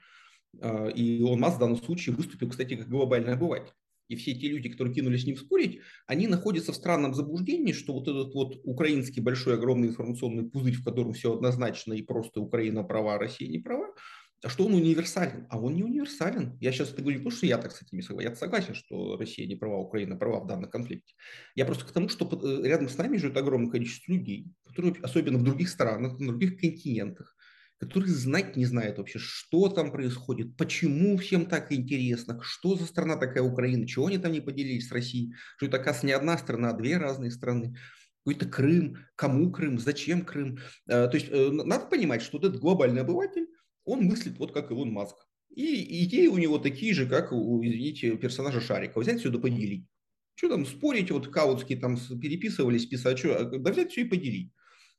а, 0.61 0.88
и 0.88 1.23
он 1.23 1.41
Маск 1.41 1.56
в 1.56 1.61
данном 1.61 1.76
случае 1.76 2.14
выступил, 2.14 2.49
кстати, 2.49 2.76
как 2.76 2.88
глобальный 2.88 3.35
обыватель. 3.35 3.73
И 4.08 4.17
все 4.17 4.35
те 4.35 4.49
люди, 4.49 4.69
которые 4.69 4.93
кинулись 4.93 5.23
с 5.23 5.26
ним 5.26 5.37
спорить, 5.37 5.81
они 6.06 6.26
находятся 6.26 6.73
в 6.73 6.76
странном 6.76 7.14
заблуждении, 7.14 7.73
что 7.73 7.93
вот 7.93 8.08
этот 8.08 8.35
вот 8.35 8.61
украинский 8.64 9.23
большой 9.23 9.55
огромный 9.55 9.88
информационный 9.88 10.50
пузырь, 10.50 10.75
в 10.75 10.85
котором 10.85 11.12
все 11.12 11.32
однозначно 11.32 11.93
и 11.93 12.02
просто 12.02 12.41
Украина 12.41 12.82
права, 12.82 13.19
Россия 13.19 13.49
не 13.49 13.61
права, 13.61 13.94
а 14.43 14.49
что 14.49 14.64
он 14.64 14.75
универсален. 14.75 15.46
А 15.49 15.61
он 15.61 15.76
не 15.76 15.85
универсален. 15.85 16.56
Я 16.61 16.73
сейчас 16.73 16.93
это 16.93 17.03
говорю 17.03 17.19
не 17.19 17.25
потому, 17.25 17.37
что 17.37 17.46
я 17.46 17.58
так 17.58 17.73
с 17.73 17.82
этими 17.82 18.00
согласен. 18.00 18.31
Я 18.31 18.37
согласен, 18.37 18.75
что 18.75 19.17
Россия 19.17 19.46
не 19.46 19.55
права, 19.55 19.76
Украина 19.76 20.17
права 20.17 20.41
в 20.41 20.46
данном 20.46 20.70
конфликте. 20.70 21.14
Я 21.55 21.64
просто 21.67 21.85
к 21.85 21.93
тому, 21.93 22.08
что 22.08 22.26
э, 22.43 22.67
рядом 22.67 22.88
с 22.88 22.96
нами 22.96 23.19
живет 23.19 23.37
огромное 23.37 23.70
количество 23.70 24.12
людей, 24.12 24.46
которые, 24.64 24.94
особенно 25.03 25.38
в 25.38 25.44
других 25.44 25.69
странах, 25.69 26.19
на 26.19 26.29
других 26.29 26.58
континентах, 26.58 27.37
которые 27.81 28.12
знать 28.12 28.56
не 28.56 28.67
знают 28.67 28.99
вообще, 28.99 29.19
что 29.19 29.69
там 29.69 29.91
происходит, 29.91 30.55
почему 30.59 31.17
всем 31.17 31.47
так 31.47 31.73
интересно, 31.73 32.38
что 32.43 32.77
за 32.77 32.85
страна 32.85 33.17
такая 33.17 33.43
Украина, 33.43 33.88
чего 33.88 34.06
они 34.06 34.19
там 34.19 34.32
не 34.32 34.43
поделились 34.43 34.88
с 34.88 34.93
Россией, 34.93 35.32
что 35.56 35.67
это, 35.67 35.79
оказывается, 35.79 36.06
не 36.06 36.12
одна 36.12 36.37
страна, 36.37 36.71
а 36.71 36.77
две 36.77 36.99
разные 36.99 37.31
страны. 37.31 37.75
Какой-то 38.22 38.46
Крым, 38.46 38.99
кому 39.17 39.51
Крым, 39.51 39.79
зачем 39.79 40.27
Крым. 40.27 40.58
Э, 40.87 41.08
то 41.08 41.15
есть 41.15 41.29
э, 41.31 41.51
надо 41.51 41.87
понимать, 41.87 42.20
что 42.20 42.37
вот 42.37 42.46
этот 42.46 42.60
глобальный 42.60 43.01
обыватель, 43.01 43.46
он 43.87 44.05
мыслит 44.05 44.39
вот 44.39 44.53
как 44.53 44.70
Илон 44.70 44.93
Маск. 44.93 45.17
И 45.49 46.05
идеи 46.05 46.27
у 46.27 46.37
него 46.37 46.58
такие 46.58 46.93
же, 46.93 47.06
как 47.06 47.32
у, 47.32 47.65
извините, 47.65 48.15
персонажа 48.19 48.60
Шарика. 48.60 49.01
Взять 49.01 49.20
все 49.20 49.31
да 49.31 49.39
поделить. 49.39 49.87
Что 50.34 50.51
там 50.51 50.67
спорить, 50.67 51.10
вот 51.10 51.29
каутские 51.29 51.79
там 51.79 51.96
переписывались, 51.96 52.84
писать, 52.84 53.19
что, 53.19 53.43
да 53.44 53.72
взять 53.72 53.91
все 53.91 54.03
и 54.03 54.05
поделить. 54.05 54.53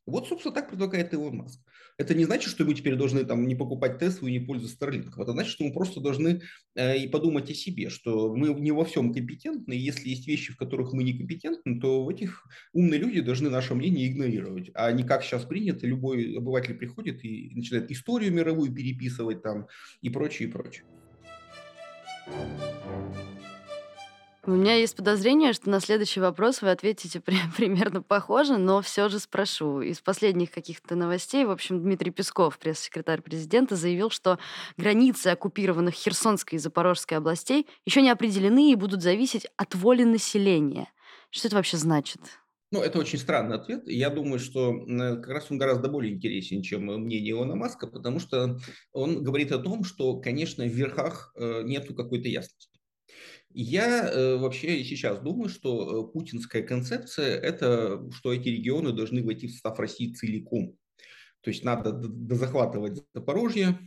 Вот, 0.04 0.26
собственно, 0.28 0.52
так 0.52 0.68
предлагает 0.68 1.14
Илон 1.14 1.36
Маск. 1.36 1.60
Это 1.98 2.14
не 2.14 2.24
значит, 2.24 2.50
что 2.50 2.64
мы 2.64 2.74
теперь 2.74 2.96
должны 2.96 3.24
там 3.24 3.46
не 3.46 3.54
покупать 3.54 3.98
Теслу 3.98 4.28
и 4.28 4.32
не 4.32 4.40
пользоваться 4.40 4.76
Starlink. 4.78 5.10
Это 5.16 5.32
значит, 5.32 5.52
что 5.52 5.64
мы 5.64 5.72
просто 5.72 6.00
должны 6.00 6.42
э, 6.74 6.98
и 6.98 7.08
подумать 7.08 7.50
о 7.50 7.54
себе, 7.54 7.90
что 7.90 8.34
мы 8.34 8.48
не 8.60 8.72
во 8.72 8.84
всем 8.84 9.12
компетентны, 9.12 9.72
если 9.72 10.08
есть 10.08 10.26
вещи, 10.26 10.52
в 10.52 10.56
которых 10.56 10.92
мы 10.92 11.04
не 11.04 11.16
компетентны, 11.16 11.80
то 11.80 12.04
в 12.04 12.08
этих 12.08 12.46
умные 12.72 12.98
люди 12.98 13.20
должны 13.20 13.50
наше 13.50 13.74
мнение 13.74 14.08
игнорировать, 14.08 14.70
а 14.74 14.90
не 14.92 15.04
как 15.04 15.22
сейчас 15.22 15.44
принято, 15.44 15.86
любой 15.86 16.36
обыватель 16.36 16.74
приходит 16.74 17.24
и 17.24 17.52
начинает 17.54 17.90
историю 17.90 18.32
мировую 18.32 18.72
переписывать 18.72 19.42
там 19.42 19.66
и 20.00 20.10
прочее, 20.10 20.48
и 20.48 20.52
прочее. 20.52 20.84
У 24.44 24.50
меня 24.50 24.74
есть 24.74 24.96
подозрение, 24.96 25.52
что 25.52 25.70
на 25.70 25.78
следующий 25.78 26.18
вопрос 26.18 26.62
вы 26.62 26.70
ответите 26.70 27.20
при- 27.24 27.36
примерно 27.56 28.02
похоже, 28.02 28.58
но 28.58 28.82
все 28.82 29.08
же 29.08 29.20
спрошу. 29.20 29.80
Из 29.80 30.00
последних 30.00 30.50
каких-то 30.50 30.96
новостей, 30.96 31.44
в 31.44 31.50
общем, 31.50 31.80
Дмитрий 31.80 32.10
Песков, 32.10 32.58
пресс-секретарь 32.58 33.22
президента, 33.22 33.76
заявил, 33.76 34.10
что 34.10 34.40
границы 34.76 35.28
оккупированных 35.28 35.94
Херсонской 35.94 36.56
и 36.56 36.60
Запорожской 36.60 37.18
областей 37.18 37.68
еще 37.86 38.02
не 38.02 38.10
определены 38.10 38.72
и 38.72 38.74
будут 38.74 39.00
зависеть 39.02 39.46
от 39.56 39.76
воли 39.76 40.02
населения. 40.02 40.88
Что 41.30 41.46
это 41.46 41.56
вообще 41.56 41.76
значит? 41.76 42.20
Ну, 42.72 42.82
это 42.82 42.98
очень 42.98 43.18
странный 43.18 43.56
ответ. 43.56 43.86
Я 43.86 44.10
думаю, 44.10 44.40
что 44.40 44.72
как 44.86 45.28
раз 45.28 45.50
он 45.50 45.58
гораздо 45.58 45.88
более 45.88 46.14
интересен, 46.14 46.62
чем 46.62 46.86
мнение 46.86 47.30
Илона 47.30 47.54
Маска, 47.54 47.86
потому 47.86 48.18
что 48.18 48.58
он 48.92 49.22
говорит 49.22 49.52
о 49.52 49.58
том, 49.58 49.84
что, 49.84 50.16
конечно, 50.20 50.64
в 50.64 50.68
верхах 50.68 51.32
э, 51.36 51.62
нету 51.64 51.94
какой-то 51.94 52.28
ясности. 52.28 52.71
Я 53.54 54.08
э, 54.08 54.36
вообще 54.36 54.82
сейчас 54.84 55.20
думаю, 55.20 55.48
что 55.48 56.08
э, 56.08 56.12
путинская 56.12 56.62
концепция– 56.62 57.36
это 57.40 58.10
что 58.12 58.32
эти 58.32 58.48
регионы 58.48 58.92
должны 58.92 59.22
войти 59.22 59.46
в 59.46 59.52
состав 59.52 59.78
России 59.78 60.12
целиком. 60.12 60.76
То 61.40 61.50
есть 61.50 61.64
надо 61.64 61.92
дозахватывать 61.92 63.02
Запорожье, 63.14 63.78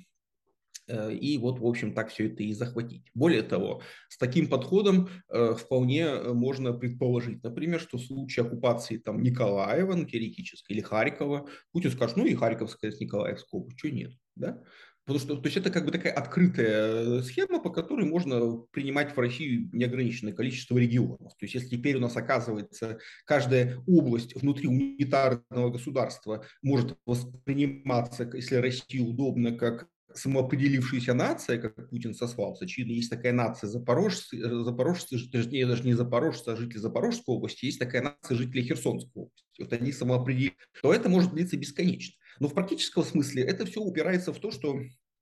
Э, 0.87 1.11
и 1.11 1.37
вот, 1.37 1.59
в 1.59 1.65
общем, 1.65 1.93
так 1.93 2.09
все 2.09 2.27
это 2.27 2.43
и 2.43 2.53
захватить. 2.53 3.09
Более 3.13 3.41
того, 3.41 3.81
с 4.09 4.17
таким 4.17 4.47
подходом 4.47 5.09
вполне 5.27 6.19
можно 6.33 6.73
предположить, 6.73 7.43
например, 7.43 7.79
что 7.79 7.97
в 7.97 8.03
случае 8.03 8.45
оккупации 8.45 8.97
там, 8.97 9.21
Николаева, 9.21 9.95
ну, 9.95 10.05
теоретически, 10.05 10.73
или 10.73 10.81
Харькова, 10.81 11.47
Путин 11.71 11.91
скажет, 11.91 12.17
ну 12.17 12.25
и 12.25 12.35
Харьковская 12.35 12.91
с 12.91 12.99
Николаевской 12.99 13.59
областью, 13.59 13.77
что 13.79 13.95
нет, 13.95 14.13
да? 14.35 14.61
Потому 15.05 15.19
что 15.19 15.35
то 15.35 15.45
есть 15.45 15.57
это 15.57 15.69
как 15.69 15.85
бы 15.85 15.91
такая 15.91 16.13
открытая 16.13 17.21
схема, 17.21 17.61
по 17.61 17.69
которой 17.69 18.07
можно 18.07 18.57
принимать 18.71 19.15
в 19.15 19.19
Россию 19.19 19.69
неограниченное 19.71 20.33
количество 20.33 20.77
регионов. 20.77 21.31
То 21.37 21.45
есть 21.45 21.53
если 21.53 21.77
теперь 21.77 21.97
у 21.97 21.99
нас 21.99 22.17
оказывается 22.17 22.97
каждая 23.23 23.77
область 23.85 24.35
внутри 24.35 24.67
унитарного 24.67 25.69
государства 25.69 26.43
может 26.63 26.97
восприниматься, 27.05 28.27
если 28.33 28.55
России 28.55 28.99
удобно, 28.99 29.51
как 29.51 29.87
самоопределившаяся 30.15 31.13
нация, 31.13 31.59
как 31.59 31.89
Путин 31.89 32.13
сослался, 32.13 32.65
очевидно, 32.65 32.93
есть 32.93 33.09
такая 33.09 33.33
нация 33.33 33.69
запорожцы, 33.69 34.37
э, 34.37 34.63
запорожцы, 34.63 35.19
точнее, 35.29 35.67
даже 35.67 35.83
не 35.83 35.93
запорожцы, 35.93 36.49
а 36.49 36.55
жители 36.55 36.77
Запорожской 36.77 37.35
области, 37.35 37.65
есть 37.65 37.79
такая 37.79 38.01
нация 38.01 38.37
жителей 38.37 38.63
Херсонской 38.63 39.23
области. 39.23 39.45
Вот 39.59 39.73
они 39.73 39.91
самоопределили, 39.91 40.55
то 40.81 40.93
это 40.93 41.09
может 41.09 41.33
длиться 41.33 41.57
бесконечно. 41.57 42.15
Но 42.39 42.47
в 42.47 42.53
практическом 42.53 43.03
смысле 43.03 43.43
это 43.43 43.65
все 43.65 43.81
упирается 43.81 44.33
в 44.33 44.39
то, 44.39 44.51
что 44.51 44.79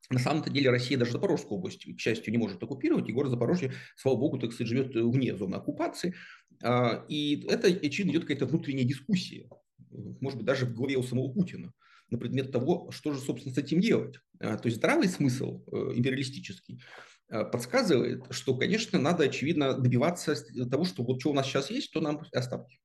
на 0.10 0.20
самом-то 0.20 0.50
деле 0.50 0.70
Россия 0.70 0.98
даже 0.98 1.12
Запорожскую 1.12 1.58
область, 1.58 1.86
к 1.86 2.00
счастью, 2.00 2.32
не 2.32 2.38
может 2.38 2.62
оккупировать, 2.62 3.10
и 3.10 3.14
город 3.14 3.32
Запорожье, 3.32 3.74
слава 3.96 4.18
богу, 4.18 4.38
так 4.38 4.52
сказать, 4.52 4.68
живет 4.68 4.96
вне 4.96 5.36
зоны 5.36 5.56
оккупации. 5.56 6.14
А, 6.62 7.06
и 7.08 7.46
это, 7.50 7.68
очевидно, 7.68 8.12
идет 8.12 8.24
какая-то 8.24 8.46
внутренняя 8.46 8.86
дискуссия, 8.86 9.48
может 9.90 10.38
быть, 10.38 10.46
даже 10.46 10.66
в 10.66 10.74
голове 10.74 10.98
у 10.98 11.04
самого 11.04 11.32
Путина 11.32 11.74
на 12.10 12.18
предмет 12.18 12.52
того, 12.52 12.92
что 12.92 13.14
же, 13.14 13.20
собственно, 13.20 13.54
с 13.54 13.58
этим 13.58 13.80
делать. 13.80 14.20
А, 14.40 14.58
то 14.58 14.68
есть 14.68 14.78
здравый 14.78 15.08
смысл 15.08 15.64
э, 15.72 15.94
империалистический 15.96 16.82
э, 17.30 17.46
подсказывает, 17.46 18.26
что, 18.30 18.56
конечно, 18.56 19.00
надо, 19.00 19.24
очевидно, 19.24 19.74
добиваться 19.74 20.36
того, 20.70 20.86
что 20.86 21.04
вот 21.04 21.22
что 21.22 21.32
у 21.32 21.34
нас 21.34 21.48
сейчас 21.48 21.72
есть, 21.72 21.92
то 21.92 22.02
нам 22.02 22.22
оставьте. 22.34 22.78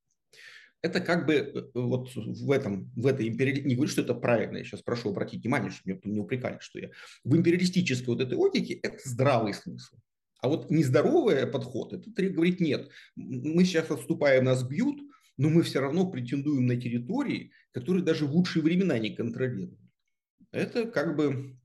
Это 0.80 1.00
как 1.00 1.26
бы 1.26 1.34
э, 1.34 1.62
вот 1.74 2.14
в 2.14 2.50
этом, 2.50 2.90
в 2.94 3.06
этой 3.06 3.28
империалистической, 3.28 3.68
не 3.68 3.74
говорю, 3.74 3.90
что 3.90 4.02
это 4.02 4.14
правильно, 4.14 4.58
я 4.58 4.64
сейчас 4.64 4.82
прошу 4.82 5.10
обратить 5.10 5.42
внимание, 5.42 5.70
чтобы 5.70 5.90
меня 5.90 6.00
не 6.04 6.20
упрекали, 6.20 6.58
что 6.60 6.78
я 6.78 6.90
в 7.24 7.36
империалистической 7.36 8.06
вот 8.06 8.20
этой 8.20 8.34
логике 8.34 8.74
это 8.74 8.98
здравый 9.08 9.54
смысл. 9.54 9.96
А 10.40 10.48
вот 10.48 10.70
нездоровый 10.70 11.46
подход, 11.48 11.92
это 11.92 12.28
говорит 12.28 12.60
нет, 12.60 12.88
мы 13.16 13.64
сейчас 13.64 13.90
отступаем, 13.90 14.44
нас 14.44 14.62
бьют, 14.62 15.00
но 15.36 15.48
мы 15.50 15.62
все 15.62 15.80
равно 15.80 16.08
претендуем 16.08 16.66
на 16.66 16.76
территории, 16.76 17.50
которые 17.72 18.04
даже 18.04 18.26
в 18.26 18.32
лучшие 18.32 18.62
времена 18.62 18.98
не 18.98 19.10
контролируют. 19.10 19.80
Это 20.52 20.86
как 20.86 21.16
бы 21.16 21.56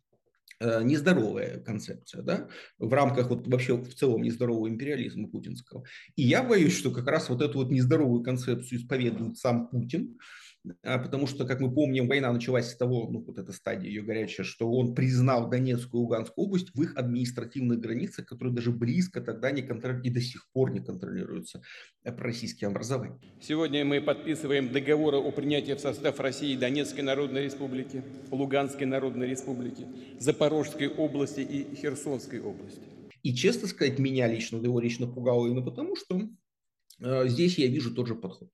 нездоровая 0.84 1.60
концепция, 1.60 2.22
да, 2.22 2.48
в 2.80 2.92
рамках 2.94 3.30
вот 3.30 3.48
вообще 3.48 3.76
в 3.76 3.94
целом 3.94 4.22
нездорового 4.24 4.70
империализма 4.70 5.28
путинского. 5.28 5.84
И 6.16 6.24
я 6.24 6.44
боюсь, 6.44 6.78
что 6.78 6.92
как 6.92 7.08
раз 7.08 7.30
вот 7.30 7.42
эту 7.42 7.60
вот 7.60 7.72
нездоровую 7.72 8.24
концепцию 8.24 8.80
исповедует 8.80 9.38
сам 9.38 9.68
Путин, 9.68 10.18
потому 10.82 11.28
что, 11.28 11.46
как 11.46 11.60
мы 11.60 11.74
помним, 11.74 12.08
война 12.08 12.32
началась 12.32 12.72
с 12.72 12.76
того, 12.76 13.10
ну 13.10 13.22
вот 13.22 13.38
эта 13.38 13.52
стадия 13.52 13.90
ее 13.90 14.02
горячая, 14.02 14.46
что 14.46 14.72
он 14.72 14.96
признал 14.96 15.50
Донецкую 15.50 16.02
и 16.02 16.04
Луганскую 16.04 16.46
область 16.46 16.70
в 16.74 16.82
их 16.82 16.96
административных 16.96 17.80
границах, 17.80 18.26
которые 18.26 18.54
даже 18.54 18.72
близко 18.72 19.22
тогда 19.22 19.52
не 19.52 19.62
контролируются 19.62 20.10
и 20.10 20.14
до 20.14 20.22
сих 20.22 20.48
пор 20.54 20.72
не 20.72 20.80
контролируются 20.80 21.62
э, 22.04 22.16
российским 22.16 22.70
образованием. 22.70 23.20
Сегодня 23.42 23.84
мы 23.84 24.02
подписываем 24.02 24.72
договоры 24.72 25.18
о 25.18 25.32
принятии 25.32 25.74
в 25.74 25.80
состав 25.80 26.20
России 26.20 26.56
Донецкой 26.56 27.04
Народной 27.04 27.44
Республики, 27.44 28.04
Луганской 28.32 28.86
Народной 28.86 29.28
Республики, 29.28 29.86
Запорожской 30.20 30.88
области 30.88 31.42
и 31.42 31.76
Херсонской 31.76 32.40
области. 32.40 32.82
И, 33.22 33.34
честно 33.34 33.68
сказать, 33.68 34.00
меня 34.00 34.28
лично, 34.28 34.58
его 34.58 34.80
лично 34.80 35.08
пугало 35.08 35.48
именно 35.48 35.62
потому, 35.62 35.96
что 35.96 36.22
э, 37.00 37.28
здесь 37.28 37.58
я 37.58 37.68
вижу 37.68 37.94
тот 37.94 38.08
же 38.08 38.16
подход. 38.16 38.50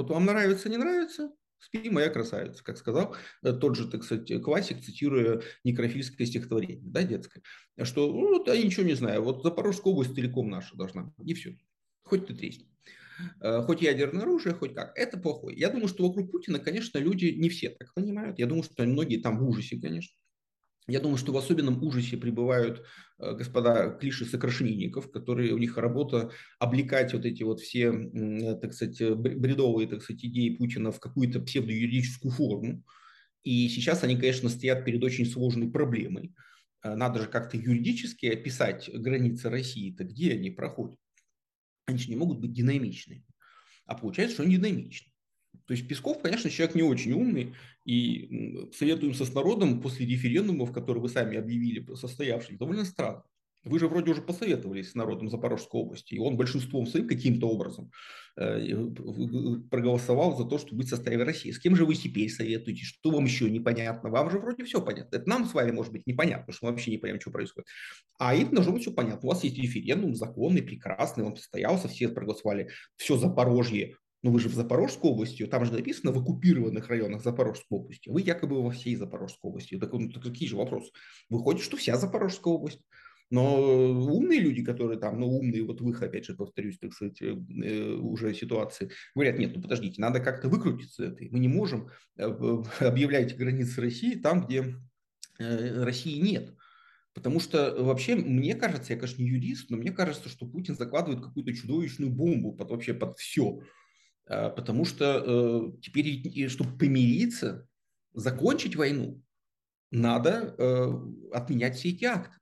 Вот 0.00 0.10
вам 0.10 0.24
нравится, 0.24 0.68
не 0.68 0.76
нравится, 0.76 1.32
Спи, 1.58 1.90
моя 1.90 2.08
красавица, 2.08 2.64
как 2.64 2.78
сказал 2.78 3.14
э, 3.42 3.52
тот 3.52 3.76
же, 3.76 3.86
так 3.86 4.02
сказать, 4.02 4.42
классик, 4.42 4.80
цитируя 4.80 5.42
некрофильское 5.62 6.26
стихотворение, 6.26 6.80
да, 6.90 7.02
детское, 7.02 7.42
что, 7.82 8.10
ну, 8.10 8.42
я 8.46 8.62
ничего 8.62 8.86
не 8.86 8.94
знаю, 8.94 9.22
вот 9.22 9.42
Запорожская 9.42 9.92
область 9.92 10.14
целиком 10.14 10.48
наша 10.48 10.74
должна 10.74 11.02
быть, 11.02 11.28
и 11.28 11.34
все, 11.34 11.58
хоть 12.02 12.26
ты 12.26 12.34
тресни. 12.34 12.66
Э, 13.40 13.62
хоть 13.62 13.82
ядерное 13.82 14.22
оружие, 14.22 14.54
хоть 14.54 14.74
как. 14.74 14.96
Это 14.96 15.18
плохой. 15.18 15.54
Я 15.54 15.68
думаю, 15.68 15.88
что 15.88 16.06
вокруг 16.08 16.30
Путина, 16.30 16.58
конечно, 16.58 16.96
люди 16.96 17.26
не 17.26 17.50
все 17.50 17.68
так 17.68 17.92
понимают. 17.92 18.38
Я 18.38 18.46
думаю, 18.46 18.62
что 18.62 18.82
многие 18.84 19.18
там 19.18 19.38
в 19.38 19.46
ужасе, 19.46 19.78
конечно. 19.78 20.16
Я 20.88 21.00
думаю, 21.00 21.18
что 21.18 21.32
в 21.32 21.36
особенном 21.36 21.82
ужасе 21.82 22.16
пребывают 22.16 22.84
э, 23.18 23.34
господа 23.34 23.90
клиши 23.90 24.24
сокрашенинников, 24.24 25.10
которые 25.10 25.52
у 25.52 25.58
них 25.58 25.76
работа 25.76 26.30
облекать 26.58 27.12
вот 27.12 27.24
эти 27.24 27.42
вот 27.42 27.60
все, 27.60 27.92
так 28.60 28.72
сказать, 28.72 29.00
бредовые, 29.16 29.88
так 29.88 30.02
сказать, 30.02 30.24
идеи 30.24 30.56
Путина 30.56 30.90
в 30.90 31.00
какую-то 31.00 31.40
псевдоюридическую 31.40 32.32
форму. 32.32 32.82
И 33.42 33.68
сейчас 33.68 34.04
они, 34.04 34.16
конечно, 34.16 34.48
стоят 34.48 34.84
перед 34.84 35.02
очень 35.02 35.26
сложной 35.26 35.70
проблемой. 35.70 36.34
Э, 36.82 36.94
надо 36.94 37.20
же 37.20 37.28
как-то 37.28 37.56
юридически 37.56 38.26
описать 38.26 38.90
границы 38.92 39.50
России-то, 39.50 40.04
где 40.04 40.32
они 40.32 40.50
проходят. 40.50 40.98
Они 41.86 41.98
же 41.98 42.08
не 42.08 42.16
могут 42.16 42.40
быть 42.40 42.52
динамичными. 42.52 43.24
А 43.86 43.94
получается, 43.96 44.34
что 44.34 44.42
они 44.44 44.56
динамичны. 44.56 45.10
То 45.66 45.74
есть 45.74 45.88
Песков, 45.88 46.22
конечно, 46.22 46.50
человек 46.50 46.74
не 46.74 46.82
очень 46.82 47.12
умный, 47.12 47.54
и 47.90 48.70
советуемся 48.72 49.24
с 49.24 49.34
народом 49.34 49.80
после 49.80 50.06
референдумов, 50.06 50.72
которые 50.72 51.02
вы 51.02 51.08
сами 51.08 51.36
объявили 51.36 51.84
состоявшись, 51.94 52.56
довольно 52.56 52.84
странно. 52.84 53.24
Вы 53.64 53.80
же 53.80 53.88
вроде 53.88 54.12
уже 54.12 54.22
посоветовались 54.22 54.92
с 54.92 54.94
народом 54.94 55.28
Запорожской 55.28 55.80
области, 55.80 56.14
и 56.14 56.18
он 56.18 56.36
большинством 56.36 56.86
своим 56.86 57.08
каким-то 57.08 57.48
образом 57.48 57.90
э, 58.38 58.74
проголосовал 59.70 60.36
за 60.36 60.44
то, 60.44 60.56
чтобы 60.56 60.78
быть 60.78 60.86
в 60.86 60.90
составе 60.90 61.22
России. 61.22 61.50
С 61.50 61.58
кем 61.58 61.74
же 61.74 61.84
вы 61.84 61.96
теперь 61.96 62.30
советуете? 62.30 62.84
Что 62.84 63.10
вам 63.10 63.24
еще 63.24 63.50
непонятно? 63.50 64.08
Вам 64.08 64.30
же 64.30 64.38
вроде 64.38 64.64
все 64.64 64.80
понятно. 64.80 65.16
Это 65.16 65.28
нам 65.28 65.44
с 65.44 65.52
вами 65.52 65.72
может 65.72 65.92
быть 65.92 66.06
непонятно, 66.06 66.46
потому 66.46 66.56
что 66.56 66.66
мы 66.66 66.72
вообще 66.72 66.92
не 66.92 66.98
понимаем, 66.98 67.20
что 67.20 67.32
происходит. 67.32 67.66
А 68.18 68.36
им 68.36 68.54
должно 68.54 68.72
быть 68.72 68.82
все 68.82 68.92
понятно. 68.92 69.28
У 69.28 69.32
вас 69.32 69.42
есть 69.42 69.58
референдум 69.58 70.14
законный, 70.14 70.62
прекрасный, 70.62 71.24
он 71.24 71.36
состоялся, 71.36 71.88
все 71.88 72.08
проголосовали. 72.08 72.70
Все 72.96 73.16
Запорожье 73.16 73.96
ну 74.22 74.30
вы 74.30 74.40
же 74.40 74.48
в 74.48 74.54
Запорожской 74.54 75.10
области, 75.10 75.46
там 75.46 75.64
же 75.64 75.72
написано 75.72 76.12
в 76.12 76.18
оккупированных 76.18 76.88
районах 76.88 77.22
Запорожской 77.22 77.78
области. 77.78 78.08
Вы 78.08 78.20
якобы 78.20 78.62
во 78.62 78.70
всей 78.70 78.96
Запорожской 78.96 79.50
области. 79.50 79.78
Так, 79.78 79.92
ну, 79.92 80.10
так 80.10 80.22
какие 80.22 80.48
же 80.48 80.56
вопросы? 80.56 80.90
Выходит, 81.28 81.62
что 81.62 81.76
вся 81.76 81.96
Запорожская 81.96 82.52
область. 82.52 82.80
Но 83.30 83.92
умные 83.92 84.40
люди, 84.40 84.64
которые 84.64 84.98
там, 84.98 85.20
ну 85.20 85.28
умные, 85.28 85.62
вот 85.62 85.80
в 85.80 85.88
их, 85.88 86.02
опять 86.02 86.26
же, 86.26 86.34
повторюсь, 86.34 86.78
так 86.78 86.92
сказать, 86.92 87.22
э, 87.22 87.36
э 87.62 87.92
уже 87.94 88.34
ситуации, 88.34 88.90
говорят, 89.14 89.38
нет, 89.38 89.52
ну 89.54 89.62
подождите, 89.62 90.00
надо 90.00 90.18
как-то 90.18 90.48
выкрутиться 90.48 91.04
этой. 91.04 91.30
Мы 91.30 91.38
не 91.38 91.46
можем 91.46 91.90
э, 92.16 92.24
объявлять 92.80 93.36
границы 93.36 93.80
России 93.80 94.16
там, 94.16 94.46
где 94.46 94.74
России 95.38 96.20
нет. 96.20 96.52
Потому 97.14 97.40
что 97.40 97.74
вообще, 97.82 98.14
мне 98.14 98.54
кажется, 98.54 98.92
я, 98.92 98.98
конечно, 98.98 99.22
не 99.22 99.30
юрист, 99.30 99.70
но 99.70 99.76
мне 99.76 99.90
кажется, 99.90 100.28
что 100.28 100.46
Путин 100.46 100.76
закладывает 100.76 101.22
какую-то 101.22 101.52
чудовищную 101.52 102.10
бомбу 102.10 102.52
под 102.52 102.70
вообще 102.70 102.94
под 102.94 103.18
все. 103.18 103.60
А, 104.30 104.48
потому 104.48 104.84
что 104.84 105.24
э, 105.26 105.80
теперь, 105.82 106.48
чтобы 106.48 106.78
помириться, 106.78 107.66
закончить 108.14 108.76
войну, 108.76 109.20
надо 109.90 110.54
э, 110.56 111.32
отменять 111.32 111.76
все 111.76 111.90
эти 111.90 112.04
акты. 112.04 112.36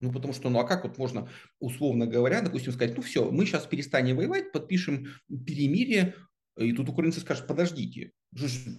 Ну, 0.00 0.12
потому 0.12 0.34
что, 0.34 0.50
ну, 0.50 0.58
а 0.58 0.64
как 0.64 0.84
вот 0.84 0.98
можно, 0.98 1.30
условно 1.60 2.06
говоря, 2.06 2.42
допустим, 2.42 2.72
сказать, 2.72 2.96
ну, 2.96 3.02
все, 3.02 3.30
мы 3.30 3.46
сейчас 3.46 3.66
перестанем 3.66 4.16
воевать, 4.16 4.52
подпишем 4.52 5.06
перемирие, 5.28 6.14
и 6.58 6.72
тут 6.72 6.88
украинцы 6.88 7.20
скажут, 7.20 7.46
подождите, 7.46 8.12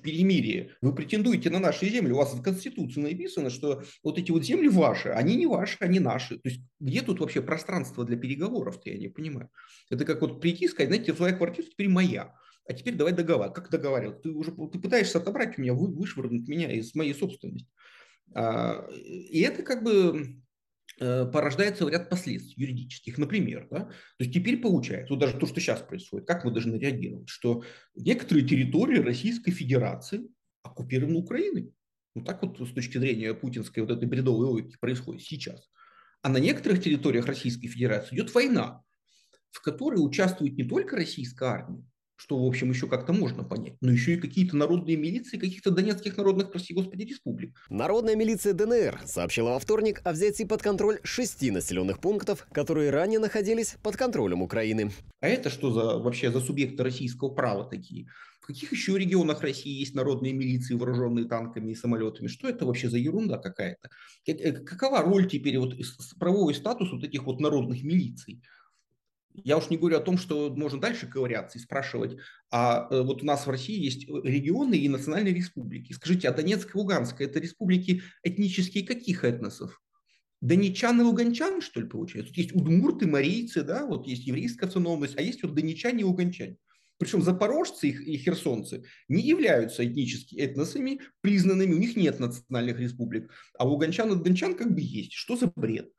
перемирие, 0.04 0.76
вы 0.82 0.94
претендуете 0.94 1.50
на 1.50 1.60
наши 1.60 1.90
земли, 1.90 2.12
у 2.14 2.18
вас 2.18 2.34
в 2.34 2.42
Конституции 2.42 3.02
написано, 3.02 3.50
что 3.50 3.84
вот 4.04 4.18
эти 4.18 4.32
вот 4.32 4.44
земли 4.44 4.70
ваши, 4.70 5.10
они 5.10 5.36
не 5.36 5.46
ваши, 5.46 5.78
они 5.80 6.00
наши. 6.00 6.36
То 6.36 6.50
есть 6.50 6.62
где 6.80 7.02
тут 7.02 7.20
вообще 7.20 7.42
пространство 7.42 8.06
для 8.06 8.18
переговоров-то, 8.18 8.90
я 8.90 8.98
не 8.98 9.08
понимаю. 9.08 9.50
Это 9.90 10.06
как 10.06 10.22
вот 10.22 10.42
прийти 10.42 10.66
и 10.66 10.68
сказать, 10.68 10.90
знаете, 10.90 11.14
твоя 11.14 11.34
квартира 11.34 11.66
теперь 11.66 11.90
моя, 11.90 12.34
а 12.68 12.74
теперь 12.74 12.96
давай 12.96 13.14
договаривать. 13.14 13.56
Как 13.56 13.70
договаривать? 13.70 14.22
Ты 14.22 14.30
уже 14.30 14.52
ты 14.52 14.80
пытаешься 14.80 15.20
отобрать 15.20 15.58
у 15.58 15.62
меня, 15.62 15.74
вышвырнуть 15.74 16.48
меня 16.48 16.72
из 16.72 16.94
моей 16.96 17.14
собственности. 17.14 17.70
А, 18.34 18.88
и 18.92 19.40
это 19.40 19.64
как 19.64 19.84
бы 19.84 20.38
порождается 20.98 21.88
ряд 21.88 22.10
последствий 22.10 22.66
юридических. 22.66 23.18
Например, 23.18 23.68
да, 23.70 23.80
то 23.82 23.94
есть 24.20 24.34
теперь 24.34 24.58
получается, 24.58 25.14
вот 25.14 25.20
даже 25.20 25.38
то, 25.38 25.46
что 25.46 25.60
сейчас 25.60 25.82
происходит, 25.82 26.28
как 26.28 26.44
мы 26.44 26.52
должны 26.52 26.76
реагировать, 26.76 27.30
что 27.30 27.64
некоторые 27.96 28.48
территории 28.48 29.00
Российской 29.00 29.52
Федерации 29.52 30.28
оккупированы 30.64 31.18
Украиной. 31.18 31.72
Ну 32.16 32.24
так 32.24 32.42
вот 32.42 32.60
с 32.60 32.74
точки 32.74 32.98
зрения 32.98 33.34
путинской 33.34 33.84
вот 33.84 33.92
этой 33.96 34.08
бредовой 34.08 34.48
логики 34.48 34.78
происходит 34.80 35.22
сейчас. 35.22 35.70
А 36.24 36.30
на 36.30 36.38
некоторых 36.38 36.82
территориях 36.82 37.28
Российской 37.28 37.68
Федерации 37.68 38.16
идет 38.16 38.34
война, 38.34 38.82
в 39.52 39.62
которой 39.62 39.98
участвует 39.98 40.58
не 40.58 40.64
только 40.64 40.96
российская 40.96 41.50
армия, 41.50 41.84
что, 42.18 42.44
в 42.44 42.46
общем, 42.46 42.72
еще 42.72 42.88
как-то 42.88 43.14
можно 43.14 43.44
понять. 43.44 43.76
Но 43.80 43.92
еще 43.92 44.16
и 44.16 44.18
какие-то 44.18 44.58
народные 44.58 44.98
милиции 44.98 45.38
каких-то 45.38 45.72
донецких 45.72 46.18
народных, 46.18 46.52
прости 46.52 46.74
господи, 46.74 47.04
республик. 47.04 47.56
Народная 47.70 48.16
милиция 48.16 48.54
ДНР 48.54 49.02
сообщила 49.06 49.52
во 49.52 49.60
вторник 49.60 50.02
о 50.04 50.12
взятии 50.12 50.44
под 50.44 50.62
контроль 50.62 51.00
шести 51.04 51.52
населенных 51.52 52.00
пунктов, 52.00 52.48
которые 52.52 52.90
ранее 52.90 53.20
находились 53.20 53.78
под 53.84 53.96
контролем 53.96 54.42
Украины. 54.42 54.92
А 55.22 55.28
это 55.28 55.50
что 55.50 55.72
за 55.72 56.00
вообще 56.00 56.32
за 56.32 56.42
субъекты 56.42 56.84
российского 56.84 57.30
права 57.30 57.66
такие? 57.66 58.08
В 58.42 58.48
каких 58.48 58.72
еще 58.72 58.98
регионах 58.98 59.42
России 59.42 59.78
есть 59.78 59.94
народные 59.94 60.32
милиции, 60.34 60.74
вооруженные 60.74 61.26
танками 61.26 61.72
и 61.72 61.76
самолетами? 61.76 62.28
Что 62.28 62.48
это 62.48 62.66
вообще 62.66 62.90
за 62.90 62.98
ерунда 62.98 63.38
какая-то? 63.38 63.90
Э, 64.26 64.54
какова 64.54 65.02
роль 65.02 65.28
теперь, 65.28 65.60
вот 65.60 65.76
правовой 66.18 66.56
статус 66.56 66.92
вот 66.92 67.04
этих 67.04 67.26
вот 67.26 67.42
народных 67.42 67.84
милиций? 67.84 68.42
Я 69.44 69.58
уж 69.58 69.70
не 69.70 69.78
говорю 69.78 69.98
о 69.98 70.02
том, 70.02 70.18
что 70.18 70.54
можно 70.56 70.80
дальше 70.80 71.08
ковыряться 71.08 71.58
и 71.58 71.62
спрашивать, 71.62 72.18
а 72.52 72.88
э, 72.90 73.02
вот 73.02 73.22
у 73.22 73.26
нас 73.26 73.46
в 73.46 73.50
России 73.50 73.80
есть 73.80 74.08
регионы 74.08 74.76
и 74.76 74.90
национальные 74.90 75.34
республики. 75.34 75.94
Скажите, 75.94 76.28
а 76.28 76.34
Донецк 76.34 76.74
и 76.74 76.78
Луганск– 76.78 77.16
это 77.22 77.40
республики 77.40 78.02
этнические 78.24 78.86
каких 78.86 79.24
этносов? 79.24 79.82
Донечан 80.42 81.00
и 81.02 81.04
луганчан, 81.04 81.62
что 81.62 81.82
ли, 81.82 81.88
получается? 81.88 82.30
Тут 82.30 82.38
есть 82.38 82.56
удмурты, 82.56 83.08
марийцы, 83.08 83.64
да, 83.64 83.86
вот 83.86 84.08
есть 84.08 84.26
еврейская 84.28 84.68
автономность, 84.68 85.18
а 85.18 85.22
есть 85.22 85.42
вот 85.42 85.56
донечане 85.56 86.02
и 86.02 86.04
луганчане. 86.04 86.58
Причем 87.00 87.22
запорожцы 87.22 87.90
и 87.90 88.18
херсонцы 88.18 88.84
не 89.08 89.22
являются 89.22 89.86
этнически 89.86 90.36
этносами 90.36 91.02
признанными, 91.22 91.74
у 91.74 91.78
них 91.78 91.96
нет 91.96 92.20
национальных 92.20 92.80
республик, 92.80 93.32
а 93.58 93.66
луганчан 93.66 94.12
и 94.12 94.24
дончан 94.24 94.56
как 94.56 94.74
бы 94.74 94.82
есть. 94.82 95.14
Что 95.14 95.36
за 95.36 95.52
бред? 95.56 95.92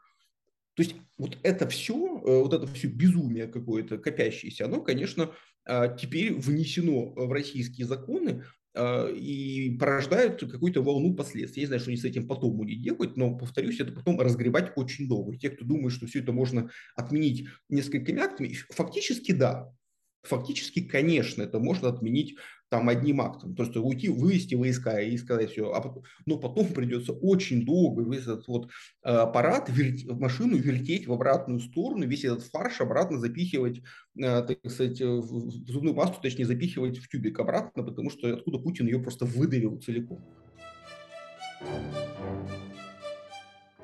То 0.79 0.85
есть 0.85 0.95
вот 1.17 1.37
это 1.43 1.69
все, 1.69 1.97
э, 1.97 2.41
вот 2.41 2.55
это 2.55 2.69
все 2.69 2.87
безумие 2.87 3.49
какое-то 3.49 3.99
копящееся, 3.99 4.67
оно, 4.67 4.81
конечно, 4.81 5.33
а, 5.65 5.89
теперь 5.89 6.33
внесено 6.33 7.15
в 7.17 7.33
российские 7.33 7.85
законы 7.85 8.45
а, 8.75 9.09
и 9.09 9.77
порождает 9.77 10.39
какую-то 10.39 10.81
волну 10.85 11.17
последствий. 11.17 11.63
Я 11.63 11.67
знаю, 11.67 11.81
что 11.81 11.91
они 11.91 11.99
с 11.99 12.05
этим 12.05 12.29
потом 12.29 12.57
будет 12.57 12.81
делать, 12.81 13.17
но, 13.17 13.37
повторюсь, 13.37 13.81
это 13.81 13.91
потом 13.91 14.21
разгребать 14.21 14.71
очень 14.77 15.09
долго. 15.09 15.37
Те, 15.37 15.51
кто 15.51 15.65
думает, 15.65 15.93
что 15.93 16.07
все 16.07 16.21
это 16.21 16.31
можно 16.31 16.71
отменить 16.95 17.49
несколькими 17.69 18.23
актами, 18.23 18.55
фактически 18.71 19.33
да, 19.33 19.73
Фактически, 20.23 20.83
конечно, 20.83 21.43
это 21.43 21.61
можно 21.61 21.89
отменить 21.89 22.37
там 22.69 22.89
одним 22.89 23.21
актом. 23.21 23.55
То 23.55 23.63
есть 23.63 23.77
уйти, 23.77 24.09
вывести 24.09 24.55
войска 24.55 25.01
и 25.01 25.17
сказать 25.17 25.51
все. 25.51 25.73
А 25.73 25.81
потом, 25.81 26.03
но 26.27 26.39
потом 26.39 26.67
придется 26.69 27.13
очень 27.13 27.65
долго 27.65 28.03
весь 28.03 28.23
этот 28.23 28.47
вот 28.49 28.71
э, 29.05 29.11
аппарат, 29.11 29.69
верти, 29.69 30.09
машину 30.11 30.57
вертеть 30.57 31.07
в 31.07 31.13
обратную 31.13 31.61
сторону, 31.61 32.07
весь 32.07 32.25
этот 32.25 32.43
фарш 32.45 32.81
обратно 32.81 33.19
запихивать, 33.19 33.81
э, 34.19 34.43
так 34.43 34.59
сказать, 34.71 35.01
в 35.01 35.51
зубную 35.67 35.95
пасту, 35.95 36.19
точнее, 36.23 36.47
запихивать 36.47 36.99
в 36.99 37.09
тюбик 37.09 37.39
обратно, 37.41 37.83
потому 37.83 38.11
что 38.11 38.33
откуда 38.33 38.59
Путин 38.59 38.87
ее 38.87 38.99
просто 38.99 39.25
выдавил 39.25 39.79
целиком. 39.81 40.25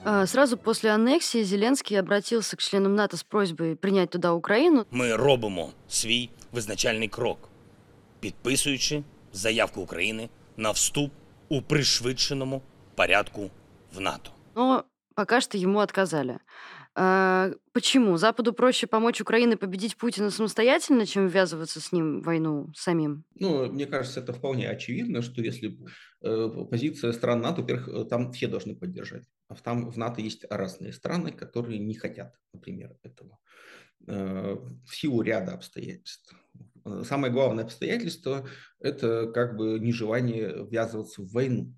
А, 0.07 0.27
сразу 0.27 0.59
после 0.59 0.91
аннексии 0.91 1.43
Зеленский 1.43 1.99
обратился 1.99 2.57
к 2.57 2.61
членам 2.61 2.95
НАТО 2.95 3.17
с 3.17 3.25
просьбой 3.25 3.75
принять 3.75 4.11
туда 4.11 4.35
Украину. 4.35 4.87
Ми 4.91 5.17
робимо 5.17 5.73
свій 5.89 6.29
визначальний 6.53 7.09
крок, 7.09 7.49
підписуючи 8.25 9.03
заявку 9.33 9.81
України 9.81 10.29
на 10.57 10.71
вступ 10.71 11.13
у 11.49 11.63
пришвидшеному 11.63 12.63
порядку 12.95 13.51
в 13.95 14.01
НАТО. 14.01 14.31
Но 14.57 14.85
пока 15.15 15.41
что 15.41 15.59
ему 15.59 15.79
отказали. 15.79 16.39
А, 16.95 17.51
почему? 17.73 18.17
Западу 18.17 18.53
проще 18.53 18.87
помочь 18.87 19.21
Украине 19.21 19.57
победить 19.57 19.97
Путина 19.97 20.31
самостоятельно, 20.31 21.07
чем 21.07 21.29
ввязываться 21.29 21.81
с 21.81 21.93
ним 21.93 22.21
в 22.21 22.25
войну 22.25 22.69
самим? 22.75 23.25
Ну, 23.41 23.73
мне 23.73 23.87
кажется, 23.87 24.21
это 24.21 24.33
вполне 24.33 24.71
очевидно, 24.71 25.23
что 25.23 25.43
если 25.43 25.77
э, 26.23 26.49
позиция 26.71 27.13
стран 27.13 27.41
НАТО, 27.41 27.61
во-первых, 27.61 27.89
э, 27.89 28.05
там 28.05 28.33
все 28.33 28.47
должны 28.47 28.75
поддержать. 28.75 29.25
А 29.49 29.55
там 29.55 29.91
в 29.91 29.99
НАТО 29.99 30.23
есть 30.23 30.47
разные 30.51 30.93
страны, 30.93 31.33
которые 31.33 31.79
не 31.79 31.95
хотят, 31.95 32.33
например, 32.55 32.97
этого 33.03 33.39
э, 34.09 34.57
в 34.87 34.95
силу 34.95 35.23
ряда 35.23 35.53
обстоятельств. 35.53 36.35
Самое 37.05 37.33
главное 37.33 37.65
обстоятельство– 37.65 38.47
это 38.81 39.31
как 39.33 39.57
бы 39.57 39.79
нежелание 39.79 40.67
ввязываться 40.67 41.23
в 41.23 41.31
войну. 41.33 41.75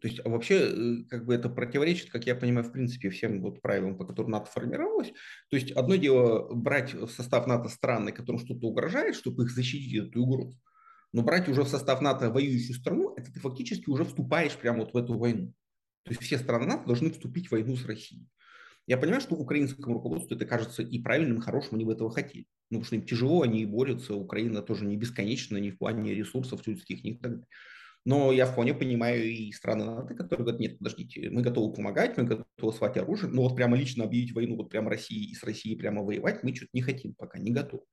То 0.00 0.08
есть 0.08 0.20
а 0.24 0.28
вообще 0.28 0.54
э, 0.56 1.04
как 1.08 1.26
бы 1.26 1.34
это 1.34 1.48
противоречит, 1.48 2.10
как 2.10 2.26
я 2.26 2.34
понимаю, 2.34 2.64
в 2.64 2.72
принципе 2.72 3.10
всем 3.10 3.42
вот 3.42 3.60
правилам, 3.60 3.98
по 3.98 4.06
которым 4.06 4.30
НАТО 4.30 4.50
формировалось. 4.50 5.12
То 5.50 5.56
есть 5.56 5.72
одно 5.72 5.96
дело 5.96 6.52
брать 6.54 6.94
в 6.94 7.08
состав 7.08 7.46
НАТО 7.46 7.68
страны, 7.68 8.12
которым 8.12 8.40
что-то 8.40 8.66
угрожает, 8.66 9.14
чтобы 9.14 9.44
их 9.44 9.50
защитить 9.50 9.98
от 10.00 10.08
этой 10.08 10.18
угрозы. 10.18 10.58
Но 11.12 11.22
брать 11.22 11.48
уже 11.48 11.62
в 11.64 11.68
состав 11.68 12.00
НАТО 12.00 12.30
воюющую 12.30 12.74
страну, 12.74 13.14
это 13.16 13.32
ты 13.32 13.40
фактически 13.40 13.90
уже 13.90 14.04
вступаешь 14.04 14.56
прямо 14.56 14.80
вот 14.80 14.94
в 14.94 14.96
эту 14.96 15.18
войну. 15.18 15.52
То 16.04 16.12
есть 16.12 16.22
все 16.22 16.38
страны 16.38 16.66
НАТО 16.66 16.86
должны 16.86 17.10
вступить 17.10 17.48
в 17.48 17.52
войну 17.52 17.76
с 17.76 17.84
Россией. 17.84 18.26
Я 18.90 18.98
понимаю, 18.98 19.20
что 19.20 19.36
украинскому 19.36 19.94
руководству 19.94 20.34
это 20.34 20.44
кажется 20.44 20.82
и 20.82 20.98
правильным, 20.98 21.38
и 21.38 21.40
хорошим, 21.40 21.76
они 21.76 21.84
бы 21.84 21.92
этого 21.92 22.10
хотели. 22.10 22.46
Ну, 22.70 22.80
потому 22.80 22.84
что 22.86 22.96
им 22.96 23.02
тяжело, 23.02 23.42
они 23.42 23.64
борются, 23.64 24.16
Украина 24.16 24.62
тоже 24.62 24.84
не 24.84 24.96
бесконечна, 24.96 25.58
ни 25.58 25.70
в 25.70 25.78
плане 25.78 26.12
ресурсов 26.12 26.66
людских, 26.66 27.04
ни 27.04 27.12
так 27.12 27.30
далее. 27.30 27.46
Но 28.04 28.32
я 28.32 28.46
вполне 28.46 28.74
понимаю 28.74 29.30
и 29.30 29.52
страны 29.52 29.84
НАТО, 29.84 30.16
которые 30.16 30.44
говорят, 30.44 30.60
нет, 30.60 30.78
подождите, 30.78 31.30
мы 31.30 31.40
готовы 31.42 31.72
помогать, 31.72 32.16
мы 32.16 32.24
готовы 32.24 32.72
свать 32.72 32.96
оружие, 32.96 33.30
но 33.30 33.42
вот 33.42 33.54
прямо 33.54 33.76
лично 33.76 34.02
объявить 34.02 34.32
войну, 34.32 34.56
вот 34.56 34.70
прямо 34.70 34.90
России 34.90 35.30
и 35.30 35.34
с 35.36 35.44
Россией 35.44 35.76
прямо 35.76 36.02
воевать 36.02 36.42
мы 36.42 36.52
что-то 36.52 36.70
не 36.72 36.82
хотим, 36.82 37.14
пока 37.14 37.38
не 37.38 37.52
готовы. 37.52 37.84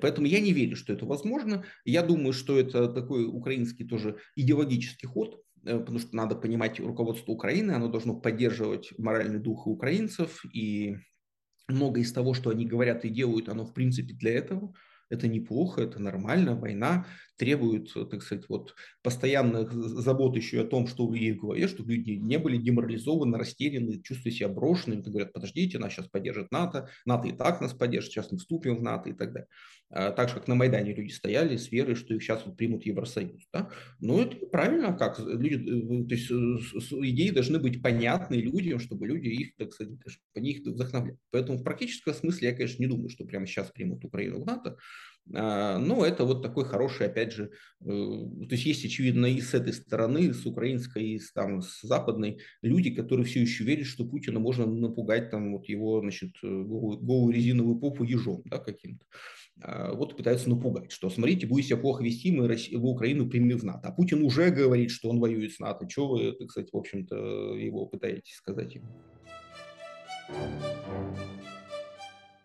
Поэтому 0.00 0.28
я 0.28 0.38
не 0.38 0.52
верю, 0.52 0.76
что 0.76 0.92
это 0.92 1.04
возможно. 1.04 1.64
Я 1.84 2.02
думаю, 2.02 2.32
что 2.32 2.60
это 2.60 2.86
такой 2.86 3.26
украинский 3.26 3.84
тоже 3.84 4.18
идеологический 4.36 5.08
ход, 5.08 5.42
потому 5.68 5.98
что 5.98 6.16
надо 6.16 6.36
понимать 6.36 6.80
руководство 6.80 7.32
Украины, 7.32 7.72
оно 7.72 7.88
должно 7.88 8.18
поддерживать 8.18 8.92
моральный 8.98 9.38
дух 9.38 9.66
украинцев, 9.66 10.44
и 10.52 10.96
многое 11.68 12.02
из 12.02 12.12
того, 12.12 12.34
что 12.34 12.50
они 12.50 12.66
говорят 12.66 13.04
и 13.04 13.10
делают, 13.10 13.48
оно 13.48 13.64
в 13.64 13.74
принципе 13.74 14.14
для 14.14 14.32
этого. 14.32 14.74
Это 15.10 15.28
неплохо, 15.28 15.82
это 15.82 15.98
нормально, 16.00 16.54
война 16.54 17.06
требует, 17.38 17.92
так 18.10 18.22
сказать, 18.22 18.44
вот 18.48 18.74
постоянных 19.02 19.72
забот 19.72 20.36
еще 20.36 20.60
о 20.60 20.64
том, 20.64 20.86
что 20.86 21.06
у 21.06 21.12
людей 21.12 21.32
голове, 21.32 21.68
чтобы 21.68 21.94
люди 21.94 22.10
не 22.10 22.38
были 22.38 22.58
деморализованы, 22.58 23.38
растеряны, 23.38 24.02
чувствуя 24.02 24.32
себя 24.32 24.48
брошенными, 24.48 25.00
говорят, 25.00 25.32
подождите, 25.32 25.78
нас 25.78 25.92
сейчас 25.92 26.08
поддержит 26.08 26.50
НАТО, 26.50 26.88
НАТО 27.06 27.28
и 27.28 27.32
так 27.32 27.60
нас 27.60 27.72
поддержит, 27.72 28.12
сейчас 28.12 28.30
мы 28.32 28.38
вступим 28.38 28.76
в 28.76 28.82
НАТО 28.82 29.10
и 29.10 29.12
так 29.12 29.32
далее. 29.32 29.48
А, 29.90 30.10
так 30.10 30.28
же, 30.28 30.34
как 30.34 30.48
на 30.48 30.54
Майдане 30.54 30.94
люди 30.94 31.10
стояли 31.10 31.56
с 31.56 31.72
верой, 31.72 31.94
что 31.94 32.14
их 32.14 32.22
сейчас 32.22 32.44
вот 32.44 32.56
примут 32.56 32.84
Евросоюз. 32.84 33.48
Да? 33.52 33.70
Но 34.00 34.20
это 34.20 34.36
правильно, 34.46 34.92
как 34.94 35.18
люди, 35.18 35.56
то 35.56 36.14
есть 36.14 36.30
идеи 36.30 37.30
должны 37.30 37.58
быть 37.58 37.82
понятны 37.82 38.34
людям, 38.34 38.80
чтобы 38.80 39.06
люди 39.06 39.28
их, 39.28 39.56
так 39.56 39.72
сказать, 39.72 39.94
по 40.34 40.38
них 40.40 40.60
вдохновляли. 40.60 41.18
Поэтому 41.30 41.58
в 41.58 41.62
практическом 41.62 42.12
смысле 42.12 42.48
я, 42.48 42.54
конечно, 42.54 42.82
не 42.82 42.88
думаю, 42.88 43.08
что 43.08 43.24
прямо 43.24 43.46
сейчас 43.46 43.70
примут 43.70 44.04
Украину 44.04 44.42
в 44.42 44.46
НАТО, 44.46 44.76
а, 45.34 45.78
но 45.78 46.04
это 46.04 46.24
вот 46.24 46.42
такой 46.42 46.64
хороший, 46.64 47.06
опять 47.06 47.32
же, 47.32 47.50
э, 47.80 47.84
то 47.84 48.48
есть 48.50 48.64
есть, 48.64 48.84
очевидно, 48.84 49.26
и 49.26 49.40
с 49.40 49.54
этой 49.54 49.72
стороны, 49.72 50.32
с 50.32 50.46
украинской, 50.46 51.04
и 51.04 51.18
с, 51.18 51.32
там, 51.32 51.60
с 51.60 51.82
западной, 51.82 52.40
люди, 52.62 52.90
которые 52.90 53.26
все 53.26 53.40
еще 53.40 53.64
верят, 53.64 53.86
что 53.86 54.06
Путина 54.06 54.40
можно 54.40 54.66
напугать 54.66 55.30
там 55.30 55.52
вот 55.52 55.66
его, 55.68 56.00
значит, 56.00 56.30
э, 56.42 56.46
голую, 56.46 57.34
резиновую 57.34 57.76
попу 57.78 58.04
ежом, 58.04 58.42
да, 58.46 58.58
каким-то. 58.58 59.04
А, 59.60 59.92
вот 59.92 60.16
пытаются 60.16 60.48
напугать, 60.48 60.92
что 60.92 61.10
смотрите, 61.10 61.46
будете 61.46 61.68
себя 61.68 61.78
плохо 61.78 62.02
вести, 62.02 62.30
мы, 62.30 62.48
Россию, 62.48 62.82
Украину 62.82 63.28
примем 63.28 63.58
в 63.58 63.64
НАТО. 63.64 63.88
А 63.88 63.92
Путин 63.92 64.22
уже 64.22 64.50
говорит, 64.50 64.90
что 64.90 65.10
он 65.10 65.18
воюет 65.18 65.52
с 65.52 65.58
НАТО. 65.58 65.86
Чего 65.88 66.08
вы, 66.08 66.48
сказать, 66.48 66.70
в 66.72 66.76
общем-то, 66.76 67.54
его 67.56 67.86
пытаетесь 67.86 68.34
сказать 68.34 68.74
ему? 68.74 68.88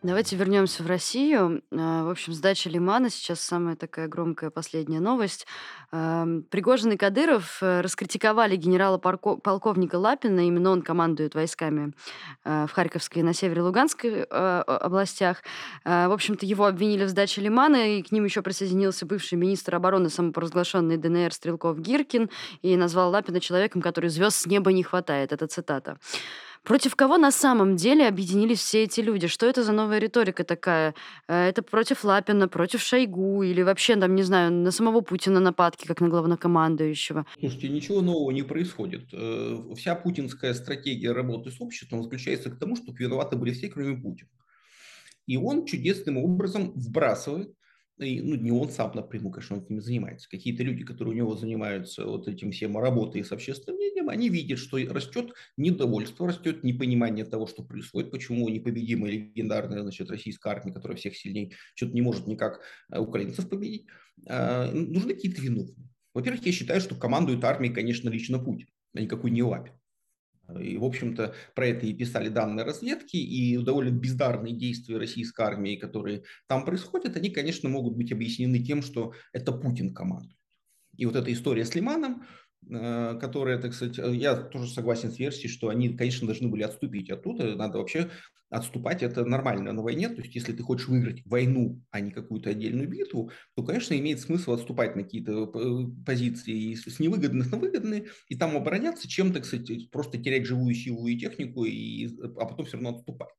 Давайте 0.03 0.35
вернемся 0.35 0.83
в 0.83 0.87
Россию. 0.87 1.63
А, 1.71 2.03
в 2.03 2.09
общем, 2.09 2.33
сдача 2.33 2.69
Лимана 2.69 3.09
сейчас 3.09 3.39
самая 3.39 3.77
такая 3.77 4.09
громкая 4.09 4.49
последняя 4.49 4.99
новость. 4.99 5.47
Пригожин 5.91 6.91
и 6.91 6.97
Кадыров 6.97 7.59
э, 7.61 7.79
раскритиковали 7.79 8.57
генерала-полковника 8.57 9.95
Лапина, 9.95 10.45
именно 10.45 10.71
он 10.71 10.81
командует 10.81 11.35
войсками 11.35 11.93
э, 12.43 12.65
в 12.67 12.73
Харьковской 12.73 13.21
и 13.21 13.23
на 13.23 13.33
севере 13.33 13.61
Луганской 13.61 14.25
э, 14.29 14.63
областях. 14.65 15.41
В 15.85 16.11
общем-то, 16.11 16.45
его 16.45 16.65
обвинили 16.65 17.05
в 17.05 17.09
сдаче 17.09 17.39
Лимана, 17.39 17.95
и 17.97 18.01
к 18.01 18.11
ним 18.11 18.25
еще 18.25 18.41
присоединился 18.41 19.05
бывший 19.05 19.35
министр 19.35 19.75
обороны 19.75 20.09
самопровозглашенный 20.09 20.97
ДНР 20.97 21.31
Стрелков 21.31 21.79
Гиркин 21.79 22.29
и 22.61 22.75
назвал 22.75 23.11
Лапина 23.11 23.39
человеком, 23.39 23.81
который 23.81 24.09
звезд 24.09 24.35
с 24.35 24.45
неба 24.47 24.73
не 24.73 24.83
хватает. 24.83 25.31
Это 25.31 25.47
цитата. 25.47 25.97
Против 26.63 26.95
кого 26.95 27.17
на 27.17 27.31
самом 27.31 27.75
деле 27.75 28.07
объединились 28.07 28.59
все 28.59 28.83
эти 28.83 29.01
люди? 29.01 29.27
Что 29.27 29.45
это 29.45 29.63
за 29.63 29.73
новая 29.73 29.99
риторика 29.99 30.45
такая? 30.45 30.95
Э, 31.27 31.49
это 31.49 31.61
против 31.61 32.05
Лапина, 32.05 32.47
против 32.47 32.81
Шойгу 32.81 33.43
или 33.43 33.61
вообще, 33.61 33.97
там, 33.97 34.15
не 34.15 34.23
знаю, 34.23 34.51
на 34.53 34.71
самого 34.71 35.01
Путина 35.01 35.41
нападки, 35.41 35.85
как 35.85 35.99
на 35.99 36.07
главнокомандующего? 36.07 37.25
Слушайте, 37.37 37.67
ничего 37.67 38.01
нового 38.01 38.31
не 38.31 38.43
происходит. 38.43 39.09
Э, 39.11 39.73
вся 39.75 39.95
путинская 39.95 40.53
стратегия 40.53 41.11
работы 41.11 41.51
с 41.51 41.59
обществом 41.59 42.01
заключается 42.01 42.49
к 42.49 42.57
тому, 42.57 42.77
чтобы 42.77 42.97
виноваты 42.97 43.35
были 43.35 43.51
все, 43.51 43.67
кроме 43.67 43.97
Путина. 43.97 44.29
И 45.27 45.37
он 45.37 45.65
чудесным 45.65 46.17
образом 46.17 46.71
вбрасывает 46.75 47.53
и, 47.99 48.21
ну, 48.21 48.35
не 48.35 48.51
он 48.51 48.69
сам 48.69 48.91
напрямую, 48.95 49.31
конечно, 49.31 49.57
он 49.57 49.63
этим 49.63 49.81
занимается. 49.81 50.27
Какие-то 50.29 50.63
люди, 50.63 50.83
которые 50.83 51.13
у 51.13 51.17
него 51.17 51.35
занимаются 51.35 52.05
вот 52.05 52.27
этим 52.27 52.51
всем 52.51 52.77
работой 52.77 53.23
с 53.23 53.31
общественным 53.31 53.77
мнением, 53.77 54.09
они 54.09 54.29
видят, 54.29 54.59
что 54.59 54.77
растет 54.77 55.33
недовольство, 55.57 56.27
растет 56.27 56.63
непонимание 56.63 57.23
того, 57.23 57.45
что 57.45 57.63
происходит, 57.63 58.11
почему 58.11 58.49
непобедимая 58.49 59.11
легендарная 59.11 59.81
значит, 59.81 60.09
российская 60.09 60.49
армия, 60.49 60.73
которая 60.73 60.97
всех 60.97 61.15
сильнее, 61.15 61.51
что-то 61.75 61.93
не 61.93 62.01
может 62.01 62.25
никак 62.27 62.61
э, 62.91 62.97
украинцев 62.97 63.47
победить. 63.47 63.85
А, 64.27 64.71
нужны 64.71 65.13
какие-то 65.13 65.41
виновные. 65.41 65.89
Во-первых, 66.13 66.45
я 66.45 66.51
считаю, 66.51 66.81
что 66.81 66.95
командует 66.95 67.43
армией, 67.43 67.73
конечно, 67.73 68.09
лично 68.09 68.39
Путин, 68.39 68.67
а 68.95 69.01
никакой 69.01 69.31
не 69.31 69.43
Лапин. 69.43 69.73
И, 70.59 70.77
в 70.77 70.83
общем-то, 70.83 71.33
про 71.55 71.67
это 71.67 71.85
и 71.85 71.93
писали 71.93 72.29
данные 72.29 72.65
разведки, 72.65 73.15
и 73.15 73.57
довольно 73.57 73.91
бездарные 73.91 74.53
действия 74.53 74.97
российской 74.97 75.45
армии, 75.45 75.77
которые 75.77 76.23
там 76.47 76.65
происходят, 76.65 77.15
они, 77.15 77.29
конечно, 77.29 77.69
могут 77.69 77.95
быть 77.95 78.11
объяснены 78.11 78.59
тем, 78.59 78.81
что 78.81 79.13
это 79.31 79.53
Путин 79.53 79.93
командует. 79.93 80.37
И 80.95 81.05
вот 81.05 81.15
эта 81.15 81.31
история 81.31 81.65
с 81.65 81.73
Лиманом, 81.75 82.23
которые, 83.19 83.57
так 83.57 83.73
сказать, 83.73 83.99
э, 83.99 84.15
я 84.15 84.35
тоже 84.35 84.71
согласен 84.71 85.11
с 85.11 85.19
версией, 85.19 85.49
что 85.49 85.69
они, 85.69 85.89
конечно, 85.95 86.27
должны 86.27 86.47
были 86.47 86.63
отступить 86.63 87.09
оттуда. 87.09 87.55
Надо 87.55 87.77
вообще 87.79 88.09
отступать, 88.49 89.01
это 89.01 89.25
нормально 89.25 89.73
на 89.73 89.81
войне. 89.81 90.09
То 90.09 90.21
есть, 90.21 90.35
если 90.35 90.53
ты 90.53 90.61
хочешь 90.63 90.87
выиграть 90.87 91.25
войну, 91.25 91.81
а 91.91 91.99
не 91.99 92.11
какую-то 92.11 92.51
отдельную 92.51 92.87
битву, 92.87 93.31
то, 93.55 93.63
конечно, 93.63 93.97
имеет 93.97 94.19
смысл 94.19 94.53
отступать 94.53 94.95
на 94.95 95.03
какие-то 95.03 95.51
э, 95.53 96.05
позиции 96.05 96.75
с 96.75 96.99
невыгодных 96.99 97.51
на 97.51 97.57
выгодные, 97.57 98.05
и 98.27 98.35
там 98.35 98.55
обороняться, 98.55 99.07
чем, 99.07 99.33
так 99.33 99.45
сказать, 99.45 99.89
просто 99.91 100.17
терять 100.17 100.45
живую 100.45 100.75
силу 100.75 101.07
и 101.07 101.17
технику, 101.17 101.65
и, 101.65 102.07
а 102.37 102.45
потом 102.45 102.65
все 102.65 102.77
равно 102.77 102.91
отступать. 102.91 103.29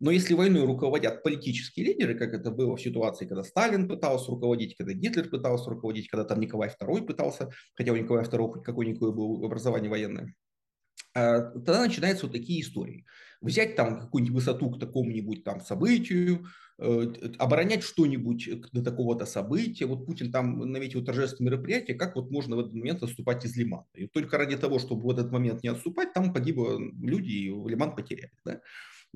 Но 0.00 0.10
если 0.10 0.34
войной 0.34 0.64
руководят 0.64 1.22
политические 1.22 1.86
лидеры, 1.86 2.14
как 2.14 2.32
это 2.32 2.50
было 2.50 2.76
в 2.76 2.80
ситуации, 2.80 3.26
когда 3.26 3.42
Сталин 3.42 3.88
пытался 3.88 4.30
руководить, 4.30 4.76
когда 4.76 4.92
Гитлер 4.92 5.28
пытался 5.28 5.70
руководить, 5.70 6.08
когда 6.08 6.24
там 6.24 6.40
Николай 6.40 6.70
II 6.70 7.02
пытался, 7.02 7.50
хотя 7.74 7.92
у 7.92 7.96
Николая 7.96 8.24
II 8.24 8.52
хоть 8.52 8.64
какое-никакое 8.64 9.10
было 9.10 9.44
образование 9.44 9.90
военное, 9.90 10.34
а, 11.14 11.40
тогда 11.40 11.82
начинаются 11.82 12.26
вот 12.26 12.32
такие 12.32 12.60
истории. 12.60 13.04
Взять 13.40 13.74
там 13.74 14.00
какую-нибудь 14.00 14.34
высоту 14.34 14.70
к 14.70 14.78
такому-нибудь 14.80 15.42
там 15.42 15.60
событию, 15.60 16.46
э, 16.78 17.32
оборонять 17.38 17.82
что-нибудь 17.82 18.48
до 18.72 18.82
такого-то 18.84 19.26
события. 19.26 19.86
Вот 19.86 20.06
Путин 20.06 20.30
там 20.30 20.58
наметил 20.70 21.04
торжественное 21.04 21.52
мероприятие, 21.52 21.96
как 21.96 22.14
вот 22.14 22.30
можно 22.30 22.56
в 22.56 22.60
этот 22.60 22.74
момент 22.74 23.02
отступать 23.02 23.44
из 23.44 23.56
Лимана. 23.56 23.86
И 23.94 24.06
только 24.06 24.38
ради 24.38 24.56
того, 24.56 24.78
чтобы 24.78 25.06
в 25.06 25.10
этот 25.10 25.32
момент 25.32 25.62
не 25.62 25.70
отступать, 25.70 26.12
там 26.12 26.32
погибло 26.32 26.78
люди, 27.00 27.30
и 27.30 27.48
Лиман 27.48 27.96
потеряли. 27.96 28.32
Да? 28.44 28.60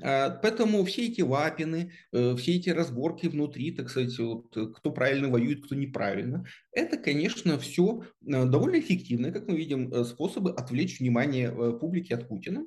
А, 0.01 0.31
поэтому 0.31 0.85
все 0.85 1.07
эти 1.07 1.21
лапины, 1.21 1.93
э, 2.13 2.35
все 2.37 2.57
эти 2.57 2.71
разборки 2.71 3.27
внутри, 3.27 3.73
так 3.73 3.91
сказать, 3.91 4.19
вот, 4.19 4.57
э, 4.57 4.67
кто 4.75 4.91
правильно 4.91 5.29
воюет, 5.29 5.65
кто 5.65 5.75
неправильно, 5.75 6.47
это, 6.73 6.97
конечно, 6.97 7.59
все 7.59 8.05
э, 8.27 8.45
довольно 8.47 8.81
эффективные, 8.81 9.33
как 9.33 9.49
мы 9.49 9.57
видим, 9.57 10.05
способы 10.05 10.53
отвлечь 10.53 11.01
внимание 11.01 11.53
публики 11.79 12.13
от 12.13 12.29
Путина. 12.29 12.67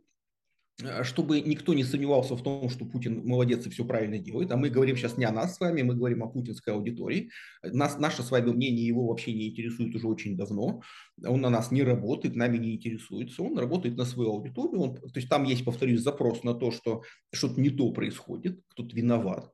Э, 0.83 1.03
чтобы 1.03 1.39
никто 1.41 1.73
не 1.73 1.83
сомневался 1.83 2.35
в 2.35 2.43
том, 2.43 2.69
что 2.69 2.85
Путин 2.85 3.25
молодец 3.25 3.65
и 3.65 3.69
все 3.69 3.85
правильно 3.85 4.17
делает. 4.17 4.51
А 4.51 4.57
мы 4.57 4.69
говорим 4.69 4.97
сейчас 4.97 5.17
не 5.17 5.25
о 5.25 5.31
нас 5.31 5.55
с 5.55 5.59
вами, 5.59 5.83
мы 5.83 5.95
говорим 5.95 6.23
о 6.23 6.27
путинской 6.27 6.73
аудитории. 6.73 7.29
Нас, 7.63 7.97
наше 7.97 8.23
с 8.23 8.31
вами 8.31 8.51
мнение 8.51 8.85
его 8.85 9.07
вообще 9.07 9.33
не 9.33 9.49
интересует 9.49 9.95
уже 9.95 10.07
очень 10.07 10.35
давно. 10.35 10.81
Он 11.25 11.39
на 11.41 11.49
нас 11.49 11.71
не 11.71 11.83
работает, 11.83 12.35
нами 12.35 12.57
не 12.57 12.75
интересуется. 12.75 13.41
Он 13.41 13.57
работает 13.57 13.95
на 13.95 14.05
свою 14.05 14.31
аудиторию. 14.31 14.81
Он, 14.81 14.95
то 14.95 15.11
есть 15.15 15.29
там 15.29 15.45
есть, 15.45 15.63
повторюсь, 15.63 16.01
запрос 16.01 16.43
на 16.43 16.53
то, 16.53 16.71
что 16.71 17.03
что-то 17.33 17.59
не 17.61 17.69
то 17.69 17.91
происходит, 17.91 18.59
кто-то 18.67 18.95
виноват. 18.95 19.51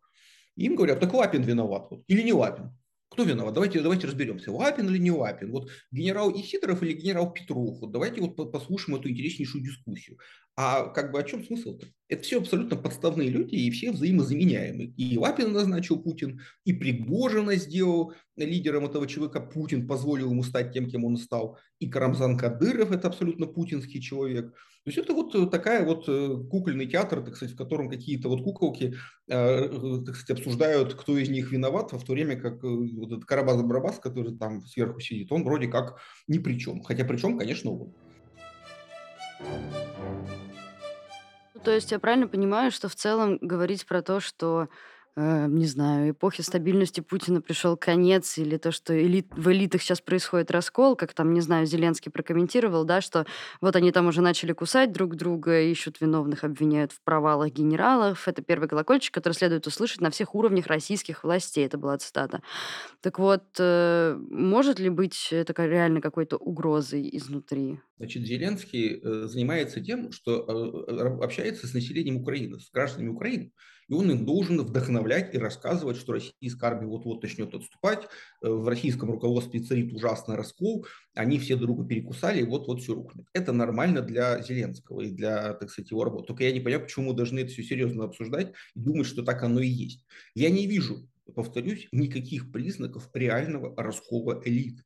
Им 0.56 0.76
говорят, 0.76 1.00
так 1.00 1.14
Лапин 1.14 1.44
виноват 1.44 1.88
вот, 1.92 2.04
или 2.08 2.24
не 2.24 2.34
Лапин. 2.34 2.72
Кто 3.12 3.24
виноват? 3.24 3.54
Давайте, 3.54 3.82
давайте 3.82 4.08
разберемся. 4.08 4.54
Лапин 4.54 4.88
или 4.88 4.98
не 4.98 5.12
Лапин? 5.12 5.52
Вот 5.52 5.70
генерал 5.92 6.32
Исидоров 6.32 6.82
или 6.82 6.94
генерал 6.94 7.34
Петров? 7.34 7.80
Вот 7.82 7.92
давайте 7.92 8.22
вот 8.22 8.52
послушаем 8.54 8.98
эту 8.98 9.10
интереснейшую 9.10 9.66
дискуссию. 9.66 10.18
А 10.58 10.88
как 10.88 11.12
бы 11.12 11.20
о 11.20 11.24
чем 11.24 11.44
смысл-то? 11.44 11.88
Это 12.10 12.24
все 12.24 12.40
абсолютно 12.40 12.76
подставные 12.76 13.30
люди 13.30 13.56
и 13.56 13.72
все 13.72 13.92
взаимозаменяемые. 13.92 14.90
И 14.90 15.18
Лапин 15.18 15.54
назначил 15.54 16.02
Путин, 16.02 16.42
и 16.66 16.74
Пригожина 16.74 17.56
сделал 17.56 18.14
лидером 18.36 18.86
этого 18.86 19.08
человека 19.08 19.40
Путин, 19.40 19.88
позволил 19.88 20.32
ему 20.32 20.44
стать 20.44 20.74
тем, 20.74 20.90
кем 20.90 21.06
он 21.06 21.16
стал. 21.16 21.58
И 21.80 21.90
Карамзан 21.90 22.38
Кадыров– 22.38 22.92
это 22.94 23.08
абсолютно 23.08 23.48
путинский 23.48 24.02
человек. 24.02 24.52
То 24.84 24.90
есть 24.90 24.98
это 24.98 25.14
вот 25.14 25.52
такая 25.52 25.86
вот 25.86 26.06
э, 26.08 26.38
кукольный 26.50 26.88
театр, 26.88 27.24
так 27.24 27.36
сказать, 27.36 27.54
в 27.54 27.58
котором 27.58 27.88
какие-то 27.88 28.30
вот 28.30 28.44
куколки, 28.44 28.96
э, 29.28 29.36
э, 29.36 30.04
так 30.06 30.16
сказать, 30.16 30.40
обсуждают, 30.40 30.96
кто 30.96 31.18
из 31.18 31.30
них 31.30 31.52
виноват, 31.52 31.94
в 31.94 32.04
то 32.04 32.14
время 32.14 32.36
как 32.36 32.64
вот 32.64 33.12
этот 33.12 33.26
Карабас-Барабас, 33.26 34.00
который 34.02 34.36
там 34.38 34.66
сверху 34.66 35.00
сидит, 35.00 35.32
он 35.32 35.44
вроде 35.44 35.68
как 35.68 36.00
ни 36.28 36.40
при 36.40 36.58
чем. 36.58 36.82
Хотя 36.82 37.06
при 37.06 37.18
чем, 37.18 37.38
конечно, 37.38 37.72
он. 37.72 37.94
То 41.64 41.72
есть 41.72 41.92
я 41.92 42.00
правильно 42.00 42.28
понимаю, 42.28 42.72
что 42.72 42.90
в 42.90 42.96
целом 42.96 43.38
говорить 43.42 43.86
про 43.86 44.02
то, 44.02 44.20
что 44.20 44.68
э, 45.16 45.48
не 45.48 45.66
знаю, 45.66 46.12
эпохи 46.12 46.42
стабильности 46.42 47.02
Путина 47.02 47.42
пришел 47.42 47.78
конец, 47.78 48.38
или 48.38 48.58
то, 48.58 48.72
что 48.72 49.00
элит, 49.00 49.28
в 49.36 49.52
элитах 49.52 49.82
сейчас 49.82 50.02
происходит 50.02 50.52
раскол, 50.52 50.96
как 50.96 51.14
там, 51.14 51.34
не 51.34 51.42
знаю, 51.42 51.66
Зеленский 51.66 52.12
прокомментировал, 52.12 52.84
да, 52.86 53.02
что 53.02 53.26
вот 53.62 53.76
они 53.76 53.92
там 53.92 54.08
уже 54.08 54.22
начали 54.22 54.54
кусать 54.54 54.92
друг 54.92 55.16
друга, 55.16 55.62
ищут 55.62 56.02
виновных, 56.02 56.44
обвиняют 56.44 56.92
в 56.92 57.02
провалах 57.02 57.52
генералов. 57.52 58.28
Это 58.28 58.42
первый 58.42 58.68
колокольчик, 58.68 59.14
который 59.14 59.34
следует 59.34 59.68
услышать 59.68 60.02
на 60.02 60.12
всех 60.12 60.36
уровнях 60.36 60.68
российских 60.68 61.24
властей. 61.24 61.66
Это 61.66 61.78
была 61.78 61.98
цитата. 61.98 62.42
Так 63.02 63.20
вот, 63.20 63.44
э, 63.60 64.18
может 64.30 64.80
ли 64.80 64.90
быть 64.90 65.30
это 65.32 65.54
реально 65.66 66.02
какой-то 66.02 66.38
угрозой 66.38 67.10
изнутри? 67.14 67.80
Значит, 67.98 68.24
Зеленский 68.24 69.00
э, 69.00 69.28
занимается 69.28 69.80
тем, 69.80 70.12
что 70.12 70.46
э, 70.88 71.24
общается 71.24 71.68
с 71.68 71.74
населением 71.74 72.18
Украины, 72.18 72.60
с 72.60 72.72
гражданами 72.72 73.10
Украины. 73.10 73.52
И 73.92 73.94
он 73.94 74.10
им 74.10 74.26
должен 74.26 74.62
вдохновлять 74.62 75.36
и 75.36 75.38
рассказывать, 75.38 75.98
что 75.98 76.14
российская 76.14 76.68
армия 76.68 76.88
вот-вот 76.88 77.22
начнет 77.22 77.54
отступать, 77.54 78.08
э, 78.42 78.48
в 78.48 78.66
российском 78.70 79.12
руководстве 79.12 79.60
царит 79.60 79.92
ужасный 79.92 80.38
раскол, 80.38 80.88
они 81.14 81.38
все 81.40 81.58
друга 81.58 81.86
перекусали, 81.86 82.40
и 82.40 82.46
вот-вот 82.46 82.82
все 82.82 82.94
рухнет. 82.94 83.26
Это 83.34 83.52
нормально 83.52 84.02
для 84.02 84.42
Зеленского 84.42 85.02
и 85.02 85.12
для, 85.12 85.56
так 85.56 85.70
сказать, 85.70 85.92
его 85.92 86.06
работы. 86.06 86.28
Только 86.28 86.46
я 86.46 86.54
не 86.54 86.62
понимаю, 86.62 86.86
почему 86.86 87.10
мы 87.10 87.18
должны 87.18 87.40
это 87.40 87.52
все 87.52 87.64
серьезно 87.64 88.06
обсуждать 88.06 88.54
и 88.76 88.80
думать, 88.80 89.08
что 89.08 89.24
так 89.24 89.44
оно 89.44 89.60
и 89.60 89.68
есть. 89.68 90.06
Я 90.36 90.50
не 90.52 90.68
вижу, 90.68 91.10
повторюсь, 91.36 91.90
никаких 91.92 92.50
признаков 92.54 93.10
реального 93.14 93.76
раскола 93.76 94.42
элит. 94.46 94.86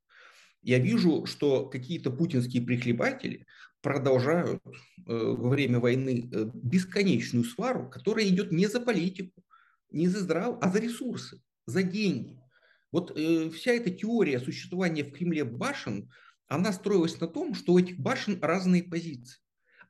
Я 0.63 0.79
вижу, 0.79 1.27
что 1.27 1.67
какие-то 1.67 2.09
путинские 2.09 2.63
прихлебатели 2.63 3.45
продолжают 3.85 4.63
э, 4.65 4.73
во 5.05 5.49
время 5.49 5.79
войны 5.79 6.27
э, 6.31 6.49
бесконечную 6.55 7.45
свару, 7.45 7.87
которая 7.87 8.27
идет 8.27 8.51
не 8.51 8.65
за 8.65 8.79
политику, 8.79 9.43
не 9.91 10.07
за 10.07 10.21
здрав, 10.21 10.57
а 10.59 10.71
за 10.71 10.79
ресурсы, 10.79 11.39
за 11.67 11.83
деньги. 11.83 12.39
Вот 12.91 13.15
э, 13.15 13.51
вся 13.51 13.73
эта 13.73 13.91
теория 13.91 14.39
существования 14.39 15.03
в 15.03 15.11
Кремле 15.11 15.43
башен, 15.43 16.09
она 16.47 16.73
строилась 16.73 17.19
на 17.19 17.27
том, 17.27 17.53
что 17.53 17.73
у 17.73 17.79
этих 17.79 17.99
башен 17.99 18.39
разные 18.41 18.81
позиции. 18.81 19.39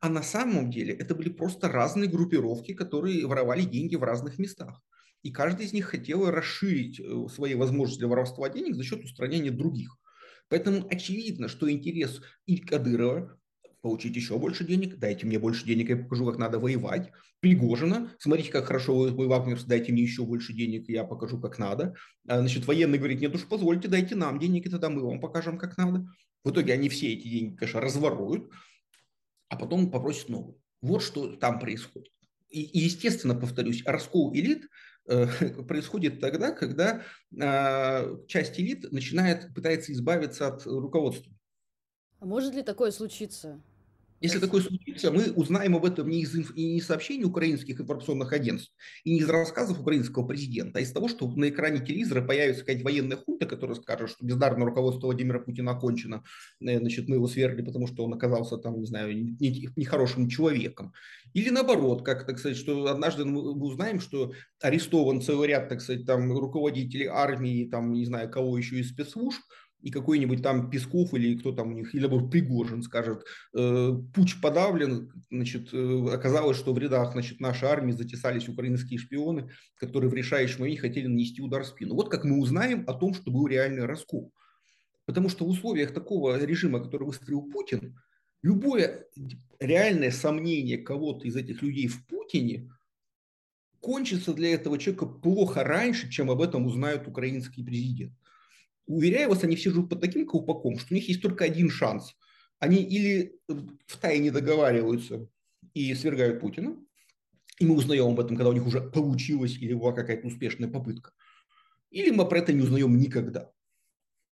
А 0.01 0.09
на 0.09 0.23
самом 0.23 0.71
деле 0.71 0.93
это 0.93 1.15
были 1.15 1.29
просто 1.29 1.69
разные 1.69 2.09
группировки, 2.09 2.73
которые 2.73 3.25
воровали 3.25 3.61
деньги 3.61 3.95
в 3.95 4.03
разных 4.03 4.39
местах. 4.39 4.81
И 5.23 5.31
каждый 5.31 5.67
из 5.67 5.71
них 5.71 5.85
хотел 5.85 6.29
расширить 6.29 7.01
свои 7.31 7.55
возможности 7.55 7.99
для 7.99 8.09
воровства 8.09 8.49
денег 8.49 8.75
за 8.75 8.83
счет 8.83 9.05
устранения 9.05 9.51
других. 9.51 9.97
Поэтому 10.49 10.85
очевидно, 10.91 11.47
что 11.47 11.71
интерес 11.71 12.21
и 12.45 12.57
Кадырова 12.57 13.39
получить 13.85 14.15
еще 14.15 14.39
больше 14.39 14.63
денег, 14.63 14.97
дайте 14.97 15.27
мне 15.27 15.37
больше 15.37 15.63
денег, 15.63 15.89
я 15.89 15.95
покажу, 15.95 16.25
как 16.25 16.39
надо 16.39 16.57
воевать. 16.57 17.11
Пригожина, 17.39 18.09
смотрите, 18.17 18.51
как 18.51 18.65
хорошо 18.65 18.95
вы 18.97 19.27
вагнерс, 19.27 19.63
дайте 19.65 19.91
мне 19.91 20.01
еще 20.01 20.23
больше 20.23 20.53
денег, 20.53 20.89
я 20.89 21.03
покажу, 21.03 21.39
как 21.39 21.59
надо. 21.59 21.93
А, 22.27 22.39
значит, 22.39 22.65
военный 22.65 22.97
говорит, 22.97 23.21
нет 23.21 23.35
уж, 23.35 23.45
позвольте, 23.45 23.87
дайте 23.87 24.15
нам 24.15 24.39
денег, 24.39 24.65
и 24.65 24.69
тогда 24.71 24.89
мы 24.89 25.03
вам 25.03 25.21
покажем, 25.21 25.59
как 25.59 25.77
надо. 25.77 26.07
В 26.43 26.49
итоге 26.49 26.73
они 26.73 26.89
все 26.89 27.13
эти 27.13 27.27
деньги, 27.27 27.55
конечно, 27.57 27.79
разворуют, 27.79 28.49
а 29.49 29.55
потом 29.55 29.91
попросят 29.91 30.29
новые. 30.29 30.55
Вот 30.81 31.03
что 31.03 31.35
там 31.35 31.59
происходит. 31.59 32.11
И, 32.49 32.63
и 32.63 32.79
естественно, 32.79 33.35
повторюсь, 33.35 33.83
раскол 33.85 34.33
элит 34.33 34.67
э, 35.07 35.27
происходит 35.67 36.19
тогда, 36.21 36.49
когда 36.49 37.03
э, 37.39 38.17
часть 38.25 38.59
элит 38.59 38.91
начинает, 38.91 39.53
пытается 39.53 39.93
избавиться 39.93 40.47
от 40.47 40.65
руководства. 40.65 41.31
А 42.19 42.25
может 42.25 42.55
ли 42.55 42.63
такое 42.63 42.89
случиться? 42.89 43.61
Если 44.25 44.39
такое 44.39 44.61
случится, 44.61 45.11
мы 45.11 45.31
узнаем 45.33 45.75
об 45.75 45.85
этом 45.85 46.09
не 46.09 46.21
из, 46.21 46.35
инф... 46.35 46.55
не 46.55 46.77
из 46.77 46.87
сообщений 46.87 47.25
украинских 47.25 47.79
информационных 47.79 48.33
агентств 48.33 48.73
и 49.03 49.11
не 49.11 49.19
из 49.19 49.29
рассказов 49.29 49.79
украинского 49.79 50.25
президента, 50.25 50.79
а 50.79 50.81
из 50.81 50.91
того, 50.91 51.07
что 51.07 51.29
на 51.29 51.47
экране 51.49 51.85
телевизора 51.85 52.23
появится 52.23 52.61
какая-то 52.61 52.83
военная 52.83 53.17
хунта, 53.17 53.45
которая 53.45 53.75
скажет, 53.75 54.09
что 54.09 54.25
бездарное 54.25 54.65
руководство 54.65 55.05
Владимира 55.05 55.39
Путина 55.39 55.73
окончено, 55.73 56.23
э, 56.59 56.79
значит, 56.79 57.07
мы 57.07 57.17
его 57.17 57.27
свергли, 57.27 57.61
потому 57.61 57.85
что 57.85 58.03
он 58.03 58.15
оказался 58.15 58.57
там, 58.57 58.79
не 58.79 58.87
знаю, 58.87 59.13
нехорошим 59.15 60.27
человеком. 60.27 60.91
Или 61.33 61.51
наоборот, 61.51 62.03
как, 62.03 62.25
так 62.25 62.39
сказать, 62.39 62.57
что 62.57 62.87
однажды 62.87 63.25
мы 63.25 63.41
узнаем, 63.51 63.99
что 63.99 64.31
арестован 64.59 65.21
целый 65.21 65.49
ряд, 65.49 65.69
так 65.69 65.81
сказать, 65.81 66.05
там 66.07 66.31
руководителей 66.31 67.05
армии, 67.05 67.69
там, 67.69 67.93
не 67.93 68.05
знаю, 68.05 68.31
кого 68.31 68.57
еще 68.57 68.79
из 68.79 68.89
спецслужб, 68.89 69.41
и 69.85 69.91
какой-нибудь 69.91 70.41
там 70.41 70.71
Песков 70.71 71.13
или 71.13 71.37
кто 71.37 71.51
там 71.51 71.69
у 71.69 71.73
них, 71.73 71.93
или 71.93 72.07
Пригожин 72.07 72.81
скажет, 72.81 73.23
э, 73.55 73.91
путь 74.15 74.41
подавлен, 74.41 75.11
значит, 75.29 75.69
э, 75.73 76.07
оказалось, 76.11 76.57
что 76.57 76.73
в 76.73 76.79
рядах, 76.79 77.11
значит, 77.11 77.39
нашей 77.39 77.69
армии 77.69 77.91
затесались 77.91 78.49
украинские 78.49 78.97
шпионы, 78.97 79.51
которые 79.75 80.09
в 80.09 80.15
решающем 80.15 80.61
моменте 80.61 80.81
хотели 80.81 81.05
нанести 81.05 81.39
удар 81.39 81.61
в 81.61 81.67
спину. 81.67 81.93
Вот 81.93 82.09
как 82.09 82.23
мы 82.23 82.39
узнаем 82.39 82.83
о 82.87 82.95
том, 82.95 83.13
что 83.13 83.29
был 83.29 83.45
реальный 83.45 83.85
раскол. 83.85 84.33
Потому 85.05 85.29
что 85.29 85.45
в 85.45 85.49
условиях 85.49 85.93
такого 85.93 86.43
режима, 86.43 86.83
который 86.83 87.03
выстроил 87.03 87.43
Путин, 87.43 87.95
любое 88.41 89.05
реальное 89.59 90.09
сомнение 90.09 90.79
кого-то 90.79 91.27
из 91.27 91.35
этих 91.35 91.61
людей 91.61 91.87
в 91.87 92.03
Путине 92.07 92.71
кончится 93.81 94.33
для 94.33 94.55
этого 94.55 94.79
человека 94.79 95.05
плохо 95.05 95.63
раньше, 95.63 96.09
чем 96.09 96.31
об 96.31 96.41
этом 96.41 96.65
узнают 96.65 97.07
украинский 97.07 97.63
президент. 97.63 98.13
Уверяю 98.87 99.29
вас, 99.29 99.43
они 99.43 99.55
все 99.55 99.71
живут 99.71 99.89
под 99.89 100.01
таким 100.01 100.27
колпаком, 100.27 100.77
что 100.77 100.93
у 100.93 100.95
них 100.95 101.07
есть 101.07 101.21
только 101.21 101.45
один 101.45 101.69
шанс. 101.69 102.15
Они 102.59 102.83
или 102.83 103.39
э, 103.49 103.53
в 103.87 103.97
тайне 103.97 104.31
договариваются 104.31 105.27
и 105.73 105.93
свергают 105.95 106.39
Путина, 106.39 106.77
и 107.59 107.65
мы 107.65 107.75
узнаем 107.75 108.07
об 108.07 108.19
этом, 108.19 108.35
когда 108.35 108.49
у 108.49 108.53
них 108.53 108.65
уже 108.65 108.81
получилось 108.81 109.57
или 109.57 109.73
была 109.73 109.93
какая-то 109.93 110.27
успешная 110.27 110.69
попытка, 110.69 111.11
или 111.89 112.11
мы 112.11 112.27
про 112.27 112.39
это 112.39 112.53
не 112.53 112.61
узнаем 112.61 112.97
никогда. 112.97 113.51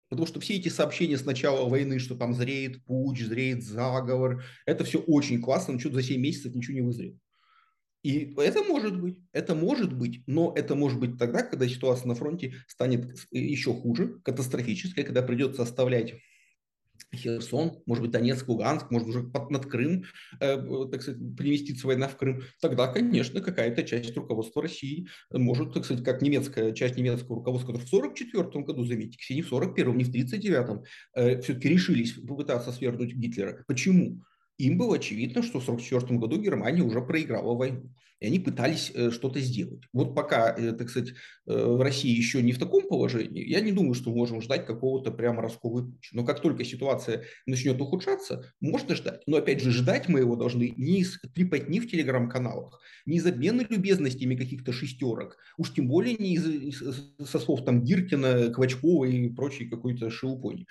Потому 0.09 0.27
что 0.27 0.39
все 0.39 0.55
эти 0.55 0.69
сообщения 0.69 1.17
с 1.17 1.25
начала 1.25 1.67
войны, 1.67 1.97
что 1.97 2.15
там 2.15 2.35
зреет 2.35 2.83
путь, 2.85 3.19
зреет 3.19 3.63
заговор, 3.63 4.43
это 4.65 4.83
все 4.83 4.99
очень 4.99 5.41
классно, 5.41 5.73
но 5.73 5.79
что-то 5.79 5.95
за 5.95 6.03
7 6.03 6.21
месяцев 6.21 6.53
ничего 6.53 6.75
не 6.75 6.81
вызрело. 6.81 7.17
И 8.03 8.33
это 8.37 8.63
может 8.63 8.99
быть, 8.99 9.19
это 9.31 9.55
может 9.55 9.93
быть, 9.93 10.23
но 10.27 10.53
это 10.55 10.75
может 10.75 10.99
быть 10.99 11.17
тогда, 11.17 11.41
когда 11.41 11.67
ситуация 11.67 12.07
на 12.07 12.15
фронте 12.15 12.53
станет 12.67 13.17
еще 13.31 13.73
хуже, 13.73 14.19
катастрофической, 14.23 15.05
когда 15.05 15.21
придется 15.21 15.63
оставлять 15.63 16.15
Херсон, 17.15 17.81
может 17.85 18.03
быть, 18.03 18.11
Донецк, 18.11 18.47
Луганск, 18.47 18.89
может 18.91 19.07
уже 19.07 19.23
под, 19.23 19.51
над 19.51 19.67
Крым, 19.67 20.03
э, 20.39 20.57
так 20.91 21.01
сказать, 21.01 21.21
переместиться 21.37 21.87
война 21.87 22.07
в 22.07 22.17
Крым, 22.17 22.41
тогда, 22.59 22.87
конечно, 22.87 23.39
какая-то 23.41 23.83
часть 23.83 24.15
руководства 24.15 24.61
России 24.61 25.07
может, 25.31 25.73
так 25.73 25.85
сказать, 25.85 26.03
как 26.03 26.21
немецкая 26.21 26.73
часть 26.73 26.97
немецкого 26.97 27.37
руководства, 27.37 27.67
которая 27.67 27.87
в 27.87 27.93
1944 27.93 28.65
году, 28.65 28.85
заметьте, 28.85 29.33
не 29.33 29.41
в 29.41 29.53
1941, 29.53 29.97
не 29.97 30.03
в 30.03 30.09
1939, 30.09 30.87
э, 31.15 31.41
все-таки 31.41 31.69
решились 31.69 32.13
попытаться 32.13 32.71
свергнуть 32.71 33.13
Гитлера. 33.13 33.63
Почему? 33.67 34.23
Им 34.57 34.77
было 34.77 34.95
очевидно, 34.95 35.41
что 35.41 35.59
в 35.59 35.63
1944 35.63 36.19
году 36.19 36.41
Германия 36.41 36.81
уже 36.81 37.01
проиграла 37.01 37.55
войну. 37.55 37.89
И 38.23 38.27
они 38.27 38.39
пытались 38.39 38.89
э, 38.95 39.11
что-то 39.11 39.41
сделать. 39.41 39.83
Вот 39.91 40.15
пока, 40.15 40.55
э, 40.57 40.71
так 40.71 40.89
сказать, 40.89 41.09
э, 41.45 41.65
в 41.65 41.81
России 41.81 42.15
еще 42.15 42.41
не 42.41 42.53
в 42.53 42.57
таком 42.57 42.87
положении, 42.87 43.45
я 43.45 43.59
не 43.59 43.73
думаю, 43.73 43.95
что 43.95 44.11
мы 44.11 44.17
можем 44.17 44.41
ждать 44.41 44.65
какого-то 44.65 45.11
прямо 45.11 45.41
раскола 45.41 45.81
и. 45.81 45.91
Но 46.13 46.23
как 46.23 46.41
только 46.41 46.63
ситуация 46.63 47.25
начнет 47.45 47.81
ухудшаться, 47.81 48.45
можно 48.61 48.95
ждать. 48.95 49.23
Но 49.27 49.35
опять 49.35 49.61
же, 49.61 49.71
ждать 49.71 50.07
мы 50.07 50.19
его 50.19 50.37
должны 50.37 50.73
не 50.77 51.01
из 51.01 51.19
трепотни 51.35 51.81
в 51.81 51.91
телеграм-каналах, 51.91 52.79
не 53.05 53.17
из 53.17 53.25
обмена 53.25 53.65
любезностями 53.69 54.35
каких-то 54.35 54.71
шестерок, 54.71 55.35
уж 55.57 55.73
тем 55.73 55.89
более 55.89 56.15
не 56.15 56.35
из, 56.35 56.81
со 57.29 57.39
слов 57.39 57.65
там 57.65 57.83
Гиркина, 57.83 58.53
Квачкова 58.53 59.03
и 59.03 59.27
прочей 59.27 59.67
какой-то 59.67 60.09
шелупони. 60.09 60.65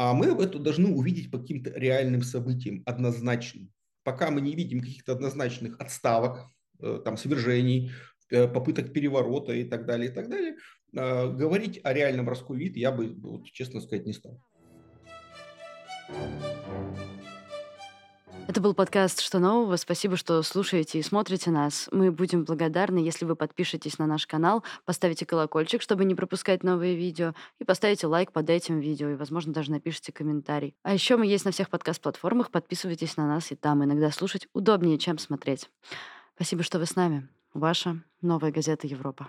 А 0.00 0.14
мы 0.14 0.28
это 0.28 0.58
должны 0.58 0.88
увидеть 0.88 1.30
по 1.30 1.38
каким-то 1.38 1.78
реальным 1.78 2.22
событиям, 2.22 2.82
однозначным. 2.86 3.70
Пока 4.02 4.30
мы 4.30 4.40
не 4.40 4.54
видим 4.54 4.80
каких-то 4.80 5.12
однозначных 5.12 5.78
отставок, 5.78 6.46
э, 6.78 7.02
там, 7.04 7.18
свержений, 7.18 7.90
э, 8.30 8.48
попыток 8.48 8.94
переворота 8.94 9.52
и 9.52 9.62
так 9.62 9.84
далее, 9.84 10.10
и 10.10 10.14
так 10.14 10.30
далее, 10.30 10.56
э, 10.96 11.30
говорить 11.36 11.80
о 11.84 11.92
реальном 11.92 12.30
расколе 12.30 12.72
я 12.76 12.92
бы, 12.92 13.14
вот, 13.14 13.44
честно 13.44 13.82
сказать, 13.82 14.06
не 14.06 14.14
стал. 14.14 14.40
Это 18.50 18.60
был 18.60 18.74
подкаст 18.74 19.20
«Что 19.20 19.38
нового?». 19.38 19.76
Спасибо, 19.76 20.16
что 20.16 20.42
слушаете 20.42 20.98
и 20.98 21.02
смотрите 21.02 21.52
нас. 21.52 21.88
Мы 21.92 22.10
будем 22.10 22.42
благодарны, 22.42 22.98
если 22.98 23.24
вы 23.24 23.36
подпишетесь 23.36 23.96
на 23.98 24.08
наш 24.08 24.26
канал, 24.26 24.64
поставите 24.84 25.24
колокольчик, 25.24 25.80
чтобы 25.80 26.04
не 26.04 26.16
пропускать 26.16 26.64
новые 26.64 26.96
видео, 26.96 27.32
и 27.60 27.64
поставите 27.64 28.08
лайк 28.08 28.32
под 28.32 28.50
этим 28.50 28.80
видео, 28.80 29.10
и, 29.10 29.14
возможно, 29.14 29.52
даже 29.52 29.70
напишите 29.70 30.10
комментарий. 30.10 30.74
А 30.82 30.92
еще 30.92 31.16
мы 31.16 31.26
есть 31.26 31.44
на 31.44 31.52
всех 31.52 31.70
подкаст-платформах, 31.70 32.50
подписывайтесь 32.50 33.16
на 33.16 33.28
нас 33.28 33.52
и 33.52 33.54
там. 33.54 33.84
Иногда 33.84 34.10
слушать 34.10 34.48
удобнее, 34.52 34.98
чем 34.98 35.18
смотреть. 35.18 35.70
Спасибо, 36.34 36.64
что 36.64 36.80
вы 36.80 36.86
с 36.86 36.96
нами. 36.96 37.28
Ваша 37.54 38.02
новая 38.20 38.50
газета 38.50 38.88
«Европа». 38.88 39.28